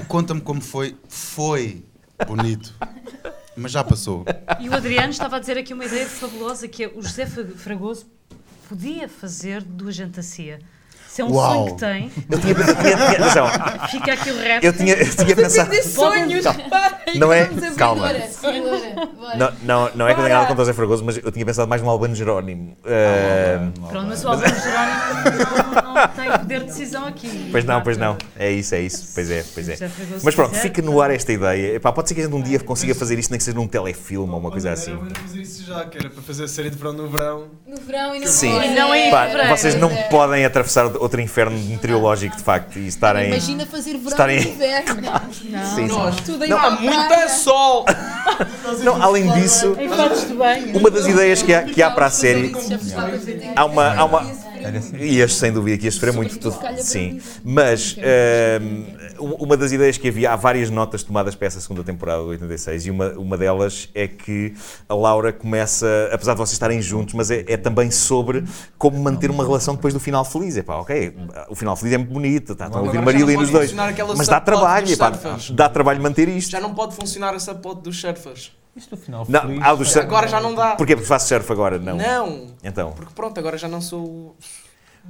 [0.08, 0.96] Conta-me como foi.
[1.08, 1.84] Foi
[2.26, 2.72] bonito.
[3.56, 4.24] Mas já passou.
[4.60, 7.44] E o Adriano estava a dizer aqui uma ideia fabulosa que é o José Fra-
[7.56, 8.06] Fragoso
[8.68, 10.18] podia fazer do agente
[11.20, 11.52] é um Uau.
[11.52, 13.46] sonho que tem, Eu tinha, eu tinha, tinha atenção,
[13.90, 14.64] fica aqui o rap.
[14.64, 15.74] eu tinha, eu tinha pensado.
[15.82, 16.44] Sonhos.
[17.16, 17.50] Não é?
[17.76, 18.06] Calma.
[18.08, 18.28] Bora,
[19.18, 19.36] bora.
[19.36, 21.44] Não, não, não é que eu tenha nada contra o Zé Fragoso, mas eu tinha
[21.44, 22.76] pensado mais no Albano Jerónimo.
[22.86, 27.48] Ah, Pronto, mas o Albano Jerónimo não, não tem poder de decisão aqui.
[27.50, 28.16] Pois não, pois não.
[28.38, 29.10] É isso, é isso.
[29.14, 29.90] Pois é, pois é.
[30.22, 31.76] Mas pronto, fica no ar esta ideia.
[31.76, 33.66] Epá, pode ser que a gente um dia consiga fazer isto, nem que seja num
[33.66, 34.92] telefilme ou uma coisa assim.
[34.92, 37.48] Eu fazer isso já, que era para fazer a série de verão no verão.
[37.66, 38.52] No verão e no Sim.
[38.52, 38.64] verão.
[38.64, 43.28] E não é Pá, vocês não podem atravessar outro inferno meteorológico, de facto, e estarem.
[43.28, 45.02] Imagina fazer verão estarem- e inverno.
[45.74, 46.22] Sim, sim.
[46.24, 47.84] Tudo em Não, Há muito sol!
[48.82, 49.76] Não, além disso,
[50.74, 52.52] uma das ideias que há, que há para a série.
[53.56, 53.94] Há uma.
[53.94, 54.96] Há uma assim.
[54.98, 56.38] Ias, sem dúvida, que ias sofrer muito.
[56.38, 57.20] tudo- sim.
[57.44, 57.96] Mas
[58.60, 58.84] hum,
[59.24, 62.86] uma das ideias que havia, há várias notas tomadas para essa segunda temporada do 86,
[62.86, 64.54] e uma, uma delas é que
[64.88, 68.44] a Laura começa, apesar de vocês estarem juntos, mas é, é também sobre
[68.78, 70.56] como manter uma relação depois do final feliz.
[70.56, 71.14] É pá, ok,
[71.48, 73.72] o final feliz é muito bonito, tá, estão a ouvir Marília nos dois.
[74.16, 75.12] Mas dá trabalho, epá,
[75.52, 76.50] dá trabalho manter isto.
[76.50, 78.52] Já não pode funcionar essa plot dos surfers.
[78.74, 79.62] Isto no final Não, feliz.
[79.62, 80.76] há o dos surf- Agora já não dá.
[80.76, 80.96] Porquê?
[80.96, 81.78] Porque faço surf agora?
[81.78, 81.94] Não.
[81.96, 82.46] Não.
[82.64, 82.92] Então.
[82.92, 84.34] Porque pronto, agora já não sou.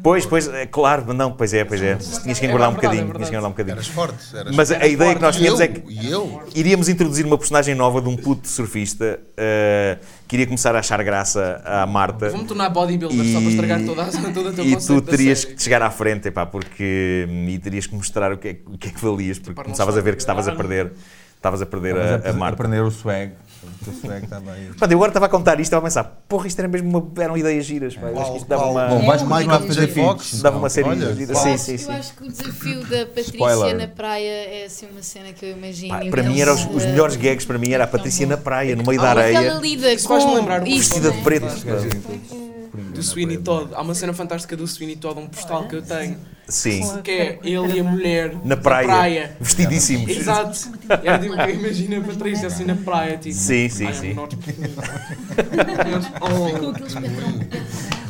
[0.01, 1.97] Pois, pois, é claro, não, pois é, pois é.
[1.97, 3.75] Tinhas que engordar um É bocadinho, é tinhas que engordar um bocadinho.
[3.75, 4.37] Eras forte.
[4.37, 5.65] Eras Mas a, a ideia que nós E tínhamos eu?
[5.65, 6.43] é que E eu?
[6.55, 11.03] iríamos introduzir uma personagem nova de um puto surfista eh, que iria começar a achar
[11.05, 12.31] graça à Marta.
[12.31, 15.83] Vou-me tornar bodybuilder só para estragar toda a, o teu e tu terias que chegar
[15.83, 19.01] à frente, epá, porque e terias que mostrar o que é, o que, é que
[19.01, 20.93] valias, porque Para não começavas a ver que estavas a perder,
[21.37, 22.55] estavas a perder Estavas a, a Marta.
[22.55, 23.33] aprender o swag.
[23.65, 24.71] O teu swag estava aí.
[24.79, 26.89] Pá, eu agora estava a contar isto e estava a pensar, porra, isto era mesmo
[26.89, 29.41] uma, eram ideias giras, pá, eu acho que isto dava uma, Bom, vais continuar a
[29.61, 29.89] Michael fazer.
[29.89, 30.41] Fox.
[30.43, 31.33] dava uma série Olha, gira.
[31.33, 31.93] Eu Sim, acho- sim, Eu sim.
[31.93, 33.77] acho que o desafio da Patrícia Spoiler.
[33.79, 35.95] na praia é assim uma cena que eu imagino.
[35.95, 38.27] Pá, e para mim, eram os, os eh, melhores gags para mim era a Patrícia
[38.27, 41.23] na praia, no meio da é que ela areia, lida com vestida de né?
[42.75, 43.75] Do Sweeney Todd.
[43.75, 46.17] Há uma cena fantástica do Sweeney Todd, um postal que eu tenho.
[46.49, 50.11] Sim, Que é ele e a mulher na praia, vestidíssimos.
[50.11, 50.59] Exato.
[51.03, 53.35] Era tipo, imagina a Patrícia assim na praia, tipo.
[53.35, 54.15] Sim, sim, "I am sim.
[54.15, 54.53] not-" Com
[56.71, 57.41] aqueles patrão.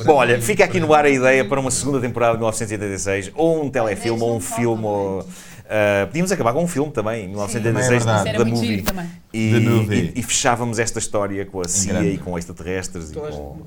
[0.05, 3.65] Bom, olha, fica aqui no ar a ideia para uma segunda temporada de 1986, ou
[3.65, 5.27] um telefilme, ou um filme, ou...
[5.73, 8.85] ah, podíamos acabar com um filme também, em 1986, Também é da movie.
[9.33, 10.13] E, Movie.
[10.15, 12.09] e- e fechávamos esta história com a CIA grande.
[12.11, 13.63] e com extraterrestres e com,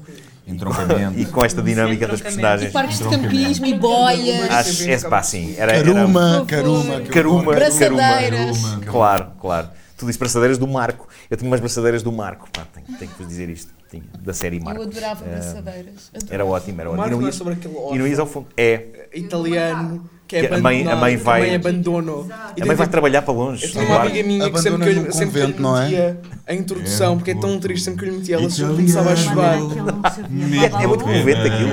[0.47, 1.17] Entroncamento.
[1.19, 2.71] e com esta dinâmica das personagens.
[2.71, 4.49] Parques de campismo e boias.
[4.51, 7.01] Acho, é, pá, sim, era, era Caruma, caruma.
[7.01, 8.57] Caruma, Braçadeiras.
[8.61, 8.85] Caruma.
[8.85, 9.69] Claro, claro.
[9.97, 11.07] Tu disse braçadeiras do Marco.
[11.31, 12.47] Eu tinha umas braçadeiras do Marco.
[12.51, 13.73] Pá, tenho, tenho que vos dizer isto.
[13.89, 14.81] Tinha, da série Eu Marco.
[14.83, 16.11] adorava Eh, braçadeiras.
[16.13, 16.33] Adorava.
[16.33, 16.97] Era ótimo, era ótimo.
[17.01, 18.47] Marco E não não é ias- sobre aquele E não ias ao fundo.
[18.57, 19.07] É.
[19.13, 22.27] italiano que é Que a mãe- a mãe vai- mãe abandonou.
[22.59, 23.65] A mãe vai trabalhar para longe.
[23.65, 25.45] Eu tinha uma amiga minha que sempre que eu, que eu lhe é?
[25.83, 26.17] metia
[26.47, 29.15] a introdução, porque é tão triste, sempre que eu lhe metia, ela sempre começava a
[29.15, 29.55] chorar.
[29.57, 31.69] É, é muito comovente aquilo.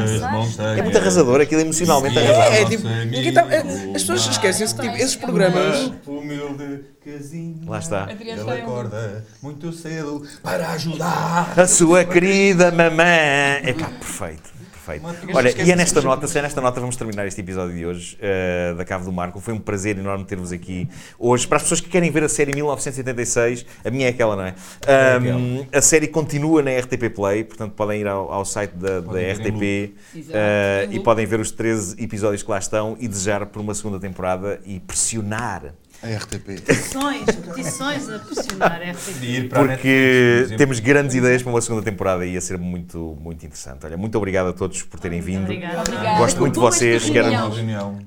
[0.79, 2.53] É muito arrasador, aquilo é emocionalmente É, arrasador.
[2.55, 3.59] é tipo, ninguém tá, é,
[3.95, 5.93] as pessoas esquecem-se que tipo, esses programas.
[6.07, 7.61] Humilde casinho.
[7.67, 8.09] Lá está.
[8.19, 11.53] Ele acorda muito cedo para ajudar.
[11.57, 13.03] A sua querida mamã.
[13.03, 14.53] É pá, perfeito.
[14.85, 15.07] Perfeito.
[15.33, 18.19] Olha, e é nesta nota, se é nesta nota vamos terminar este episódio de hoje
[18.21, 19.41] eh, da Cave do Marco.
[19.41, 21.47] Foi um prazer enorme ter-vos aqui hoje.
[21.47, 24.55] Para as pessoas que querem ver a série 1976, a minha é aquela, não é?
[24.87, 29.21] Ahm, a série continua na RTP Play, portanto podem ir ao, ao site da, da
[29.21, 30.33] RTP Exato.
[30.35, 34.01] eh, e podem ver os 13 episódios que lá estão e desejar por uma segunda
[34.01, 36.61] temporada e pressionar A RTP.
[36.61, 39.49] Petições, petições a pressionar a RTP.
[39.55, 43.87] Porque temos grandes ideias para uma segunda temporada e ia ser muito, muito interessante.
[43.87, 45.45] Olha, muito obrigado a todos por terem vindo.
[45.45, 45.81] Obrigada.
[45.81, 46.19] Obrigada.
[46.19, 47.31] Gosto muito de vocês, quero-.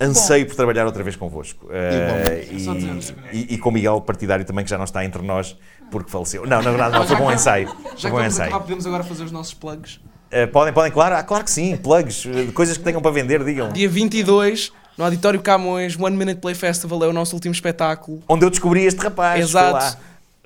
[0.01, 1.69] Anseio por trabalhar outra vez convosco.
[1.71, 3.15] Eh, Só dizer.
[3.31, 5.57] e, e, e com o Miguel Partidário também, que já não está entre nós
[5.89, 6.45] porque faleceu.
[6.45, 7.67] Não, na verdade, não, foi bom ensaio.
[7.95, 8.49] Já Foi bom ensaio.
[8.49, 9.99] acabar, podemos agora fazer os nossos plugs.
[10.31, 13.43] Eh, podem, podem, claro, ah, claro que sim, plugs, eh, coisas que tenham para vender,
[13.43, 13.71] digam.
[13.71, 18.21] Dia 22, no Auditório Camões, One Minute Play Festival é o nosso último espetáculo.
[18.27, 19.43] Onde eu descobri este rapaz.
[19.43, 19.73] Exato.
[19.73, 19.97] lá.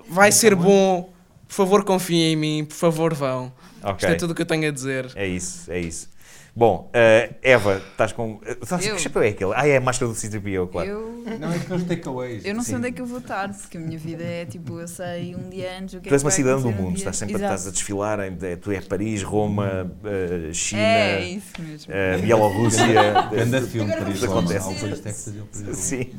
[0.08, 1.10] Vai ser bom.
[1.48, 2.66] Por favor, confiem em mim.
[2.66, 3.52] Por favor, vão.
[3.84, 3.96] Ok.
[3.96, 5.12] Isto é tudo o que eu tenho a dizer.
[5.16, 6.10] É isso, é isso.
[6.56, 8.42] Bom, eh, Eva, estás com.
[8.62, 8.96] estás- Eu?
[8.96, 9.52] Que chapéu é aquele?
[9.56, 10.90] Ah, é a máscara do C3PO, claro.
[10.90, 12.44] Eu, Não, é aqueles takeaways.
[12.44, 12.78] eu não sei Sim.
[12.80, 15.48] onde é que eu vou estar, porque a minha vida é tipo, eu sei um
[15.50, 16.98] dia antes o que Tu é és que uma cidadã do um mundo, dia.
[16.98, 17.54] estás sempre Exato.
[17.54, 21.94] estás a desfilar, em, eh, tu é Paris, Roma, eh, China, É isso mesmo.
[21.94, 22.94] eh, Bielorrússia.
[23.32, 24.26] Ganda filme para isso.
[24.26, 25.34] acontece.
[25.74, 26.10] Sim.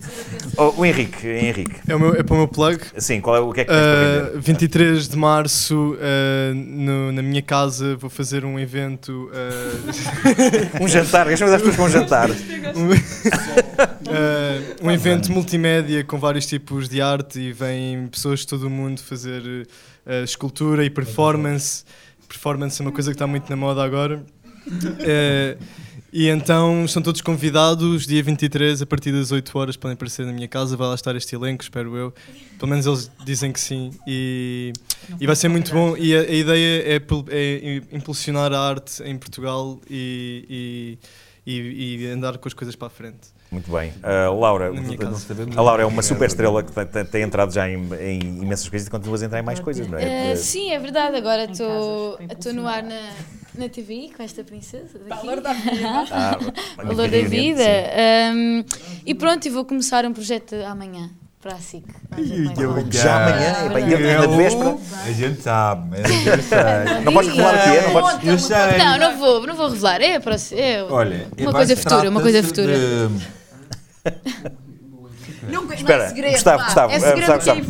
[0.57, 1.81] Oh, o Henrique, Henrique.
[1.89, 2.81] É, o meu, é para o meu plug.
[2.99, 4.41] Sim, qual é, o que é que tens para Uh, vender?
[4.41, 9.29] 23 de março, uh, no- na minha casa, vou fazer um evento.
[10.81, 12.31] Um jantar, deixa-me dar as pessoas com um jantar.
[12.31, 12.35] uh,
[14.83, 19.01] um evento multimédia com vários tipos de arte e vêm pessoas de todo o mundo
[19.01, 21.85] fazer uh, escultura e performance.
[22.29, 24.23] Performance é uma coisa que está muito na moda agora.
[24.67, 25.59] Uh,
[26.13, 30.33] E então estão todos convidados, dia 23, a partir das 8 horas, podem aparecer na
[30.33, 30.77] minha casa.
[30.77, 32.13] Vai lá estar este elenco, espero eu.
[32.59, 33.93] Pelo menos eles dizem que sim.
[34.07, 34.73] E,
[35.21, 35.97] e vai ser muito bom.
[35.97, 36.97] E a, a ideia é,
[37.31, 40.99] é impulsionar a arte em Portugal e,
[41.47, 43.29] e- e andar com as coisas para a frente.
[43.51, 43.93] Muito bem.
[43.99, 44.71] Uh, Laura,
[45.57, 48.69] a Laura é uma super estrela que tem, tem- tem entrado já em, em imensas
[48.69, 50.33] coisas e continuas a entrar em mais coisas, não é?
[50.33, 51.17] Eh, sim, é verdade.
[51.17, 53.11] Agora estou no ar na,
[53.57, 55.01] na TVI com esta princesa.
[55.01, 55.27] Daqui.
[55.27, 55.51] Valor da
[56.13, 56.39] Ah,
[56.77, 57.65] Valor da vida.
[58.35, 58.65] Um,
[59.05, 61.11] e pronto, e vou começar um projeto amanhã
[61.41, 61.85] para a SIC.
[62.19, 62.91] É.
[62.91, 64.77] Já amanhã, é bem véspera.
[65.07, 67.05] A gente sabe, a gente sabe.
[67.05, 68.29] Não podes revelar o que é, não podes.
[68.29, 68.79] Eu sei.
[68.79, 70.01] Não, não vou, não vou revelar.
[70.03, 72.75] É, para, é Olha, uma coisa futura, uma coisa futura.
[72.75, 73.41] de-
[75.51, 76.33] Não, não Espera, é segredo.
[76.33, 76.65] Gustavo.
[76.65, 77.61] Gustavo, é segredo Gustavo.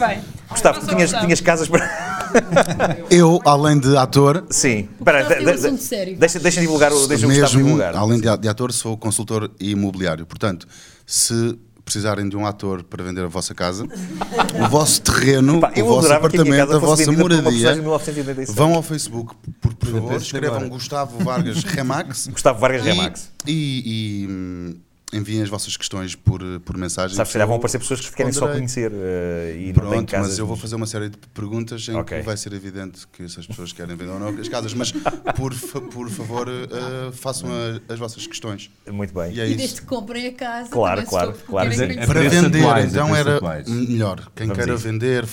[0.50, 2.10] Gustavo, tu tinhas, tinhas casas para.
[3.10, 4.88] Eu, além de ator, Sim.
[4.98, 6.16] Espera, um de- de- assunto sério.
[6.18, 7.06] deixa, deixa divulgar o.
[7.06, 7.94] Deixa o Gustavo mesmo, divulgar.
[7.96, 10.26] além de, de ator, sou consultor imobiliário.
[10.26, 10.66] Portanto,
[11.06, 11.56] se
[11.90, 15.88] precisarem de um ator para vender a vossa casa, o vosso terreno, Pá, eu o
[15.88, 18.54] vosso adorava que a minha apartamento, casa a fosse vossa moradia, pessoa em 1986.
[18.56, 20.68] vão ao Facebook, por, por favor, escrevam.
[20.68, 23.30] Gustavo Vargas Remax Gustavo Vargas e- Remax.
[23.44, 24.74] e, e, hum,
[25.12, 27.16] enviem as vossas questões por, por mensagem.
[27.16, 30.10] Sabes, se calhar vão aparecer pessoas que querem só conhecer eh, e não têm Pronto,
[30.10, 30.28] casas.
[30.30, 32.18] mas eu vou fazer uma série de perguntas em Ok.
[32.18, 34.92] que vai ser evidente que se as pessoas querem vender ou não as casas, mas
[35.36, 38.70] por, fa- por favor eh, façam a- as vossas questões.
[38.90, 39.32] Muito bem.
[39.34, 40.70] E é E desde que comprem a casa.
[40.70, 41.70] Claro, claro, claro.
[41.72, 42.06] é-.
[42.06, 44.30] Para vender, então era melhor.
[44.34, 45.24] Quem Vamos queira vender,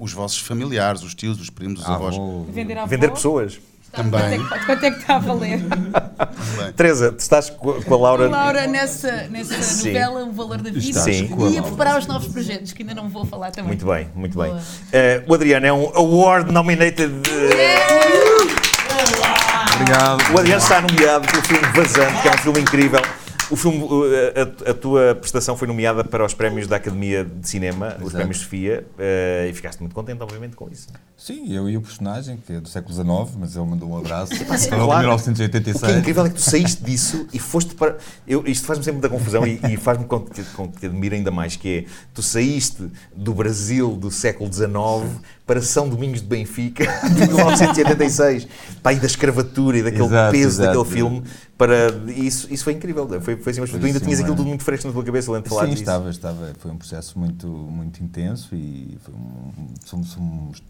[0.00, 2.14] os vossos familiares, os tios, os primos, os Ah, avós,
[2.50, 3.58] Vender Vender pessoas.
[3.92, 4.40] Também.
[4.66, 5.60] Quanto é que está a valer?
[6.76, 8.28] Teresa, tu estás co- com a Laura.
[8.28, 9.88] Laura nessa, nessa Sim.
[9.88, 11.28] novela O Valor da Vida Sim.
[11.28, 13.68] com a e a preparar os novos projetos, que ainda não vou falar também.
[13.68, 14.54] Muito bem, muito bem.
[14.92, 17.12] Eh, o Adriano é um award nominated.
[17.30, 17.76] eh,
[19.74, 20.32] Obrigado.
[20.34, 23.00] O Adriano está nomeado pelo filme Vazante, que é um filme incrível.
[23.52, 24.02] O filme, uh,
[24.66, 28.16] a, a tua prestação foi nomeada para os prémios da Academia de Cinema, os Exato.
[28.16, 30.88] prémios Sofia, eh, e ficaste muito contente, obviamente, com isso.
[31.18, 34.34] Sim, eu e o personagem, que é do século XIX, mas ele mandou um abraço.
[34.34, 34.82] sim, Para claro.
[34.82, 35.98] o O que é 1986.
[35.98, 37.98] incrível é que tu saíste disso e foste para.
[38.26, 41.14] Eu, isto faz-me sempre muita confusão e, e faz-me com que, com que te admire
[41.16, 41.84] ainda mais, que é
[42.14, 46.84] tu saíste do Brasil do século XIX para São Domingos de Benfica
[47.14, 48.48] de 1986.
[48.82, 50.78] Pá, e da escravatura e daquele Exato, peso exato.
[50.78, 51.22] daquele filme.
[51.56, 53.08] Para, isso, isso foi incrível.
[53.20, 54.36] Foi, foi assim, mas tu ainda sim, tinhas aquilo é.
[54.36, 55.82] tudo muito fresco na tua cabeça, de falar Sim, disso.
[55.82, 56.52] estava, estava.
[56.58, 59.52] Foi um processo muito, muito intenso e foi um,
[59.84, 60.62] somos, somos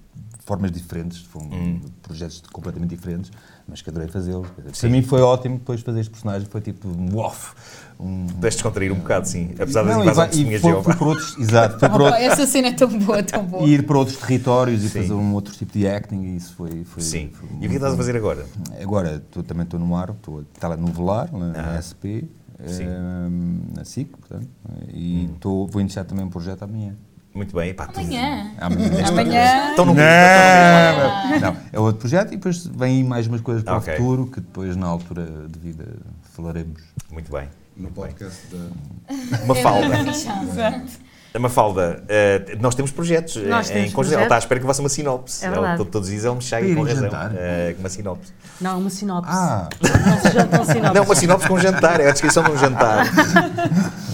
[0.45, 1.81] formas diferentes, foram Hum.
[2.03, 3.31] projetos completamente diferentes,
[3.67, 4.49] mas que adorei fazê-los.
[4.79, 7.55] Para mim foi ótimo depois fazer este personagem, foi tipo um off.
[8.01, 9.53] Um, Pudeste descontrair um bocado, sim.
[9.59, 10.97] Apesar das e invasões que tinhas e de Jeová.
[10.97, 13.63] por outros, exato, foi por Opa, outros, essa cena é tão boa, tão boa.
[13.65, 15.01] e ir para outros territórios e Sim.
[15.03, 16.83] fazer um outro tipo de acting e isso foi...
[16.85, 17.31] foi Sim.
[17.33, 18.45] foi E o que é estás a fazer agora?
[18.83, 21.79] Agora tô- também estou no ar, estou a estar no Velar, na, na Ah.
[21.81, 22.25] SP,
[22.67, 22.85] Sim.
[22.85, 24.49] ehm, na SIC, portanto,
[24.93, 26.95] e tô, vou iniciar também um projeto amanhã.
[27.35, 27.73] Muito bem.
[27.73, 28.53] Pá, Amanhã.
[28.61, 29.07] Amanhã.
[29.09, 29.71] Amanhã.
[29.71, 33.63] Estão no Não, não, não, é outro projeto e depois vem aí mais umas coisas
[33.65, 33.95] para Ok.
[33.95, 35.97] o futuro que depois na altura de vida
[36.35, 36.83] falaremos.
[37.11, 37.49] Muito bem.
[37.75, 39.45] No podcast da.
[39.45, 39.89] Uma falda.
[41.39, 44.15] Mafalda, eh, nós temos projetos eh, Nós temos em conjunto.
[44.15, 45.45] Ela está à espera que faça uma sinopse.
[45.45, 47.03] É Ela, todos os dias ele me chega com razão.
[47.05, 47.33] jantar.
[47.37, 48.33] eh, uma sinopse.
[48.61, 49.31] Não, uma sinopse.
[49.33, 50.93] Ah, Não se jantam.
[50.95, 53.07] Não, uma sinopse com um jantar, é a descrição de um jantar.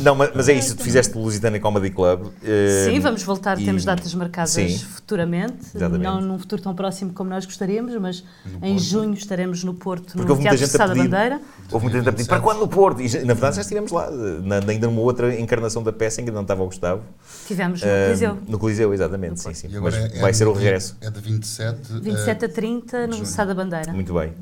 [0.00, 2.28] Não, mas, mas é isso, tu fizeste o Lusitânia Comedy Club.
[2.44, 4.78] eh, Sim, vamos voltar, e- temos datas marcadas Sim.
[4.78, 6.04] futuramente, Exatamente.
[6.04, 8.22] não num futuro tão próximo como nós gostaríamos, mas
[8.62, 11.08] em junho estaremos no Porto, Porque no houve muita Teatro gente a Sada pedir.
[11.08, 11.40] Bandeira.
[11.72, 13.02] Houve muita gente a pedir para quando no Porto?
[13.02, 16.30] E, na verdade já estivemos lá, na, ainda numa outra encarnação da peça em que
[16.30, 17.02] não estava o Gustavo.
[17.46, 18.38] Tivemos no Coliseu.
[18.48, 19.68] No Coliseu, exatamente, sim, sim.
[19.68, 20.96] Mas agora é- vai é ser o regresso.
[21.00, 21.92] É de 27.
[22.00, 23.26] 27 eh, a 30 no junho.
[23.26, 23.92] Sada Bandeira.
[23.92, 24.32] Muito bem.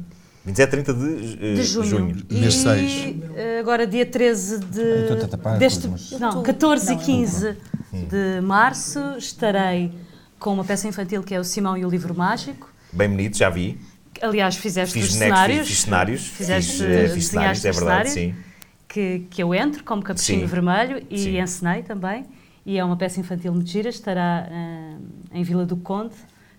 [0.44, 2.16] 27 30 de, eh, De junho.
[2.30, 3.16] Mês E seis.
[3.36, 7.56] eh, agora dia 13 Estou-te a de tapar, deste, mas- não, 14 e 15
[7.92, 9.92] de março estarei
[10.38, 12.70] com uma peça infantil que é o Simão e o Livro Mágico.
[12.92, 13.80] Bem bonito, já vi.
[14.22, 15.58] Aliás, fizeste Fiz os bonecos, cenários.
[15.58, 16.26] fiz, fiz cenários.
[16.26, 18.12] Fizeste, fiz, eh, fiz cenários, é verdade, cenários.
[18.36, 18.46] sim.
[18.88, 20.46] que, que eu entro como capuchinho Sim.
[20.46, 21.38] vermelho e Sim.
[21.40, 22.24] encenei também.
[22.66, 24.98] E é uma peça infantil muito gira, estará ah,
[25.32, 26.16] em Vila do Conde,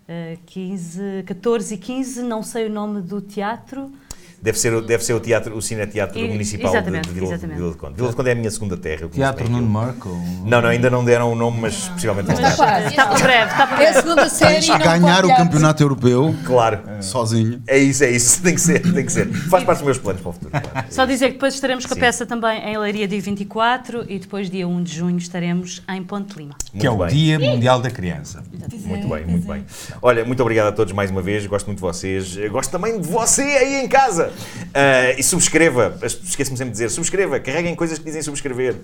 [0.07, 3.91] ah, 15, 14 e 15, não sei o nome do teatro.
[4.39, 7.33] Deve ser, o- deve ser o teatro, o cineteatro E- municipal exatamente, de, de Vila,
[7.33, 7.57] exatamente.
[7.57, 7.93] Vila de Conde.
[7.95, 9.07] Vila de Conde é a minha segunda terra.
[9.09, 9.67] Teatro Nuno.
[9.67, 10.09] Marco.
[10.45, 12.81] Não, não, ainda não deram o nome, mas possivelmente vão Está.
[12.87, 13.93] Está para breve, está para É a breve.
[14.07, 16.79] segunda série e de ganhar o campeonato europeu Claro.
[17.01, 17.61] sozinho.
[17.67, 18.41] É isso, é isso.
[18.47, 19.27] Tem que ser, tem que ser.
[19.49, 20.51] Faz parte dos meus planos para o futuro.
[20.51, 20.87] claro.
[20.91, 22.01] Só dizer que depois estaremos com a Sim.
[22.01, 26.37] peça também em Leiria dia 24 e depois dia 1 de junho estaremos em Ponte
[26.37, 26.55] Lima.
[26.77, 27.15] Que é Muito o bem.
[27.15, 28.43] Dia Mundial da Criança.
[28.85, 29.65] Muito bem, muito bem.
[30.01, 31.45] Olha, muito obrigado a todos mais uma vez.
[31.47, 32.37] Gosto muito de vocês.
[32.51, 34.26] Gosto também de você aí em casa.
[34.27, 38.75] Uh, e subscreva, esqueço-me sempre de dizer, subscreva, carreguem coisas que dizem subscrever.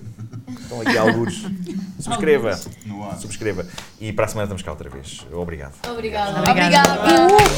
[0.60, 1.42] Estão aqui alguns.
[2.00, 2.58] Subscreva.
[3.20, 3.66] Subscreva.
[4.00, 5.26] E para a semana estamos cá outra vez.
[5.32, 5.74] Obrigado.
[5.88, 7.54] obrigado obrigado Obrigada.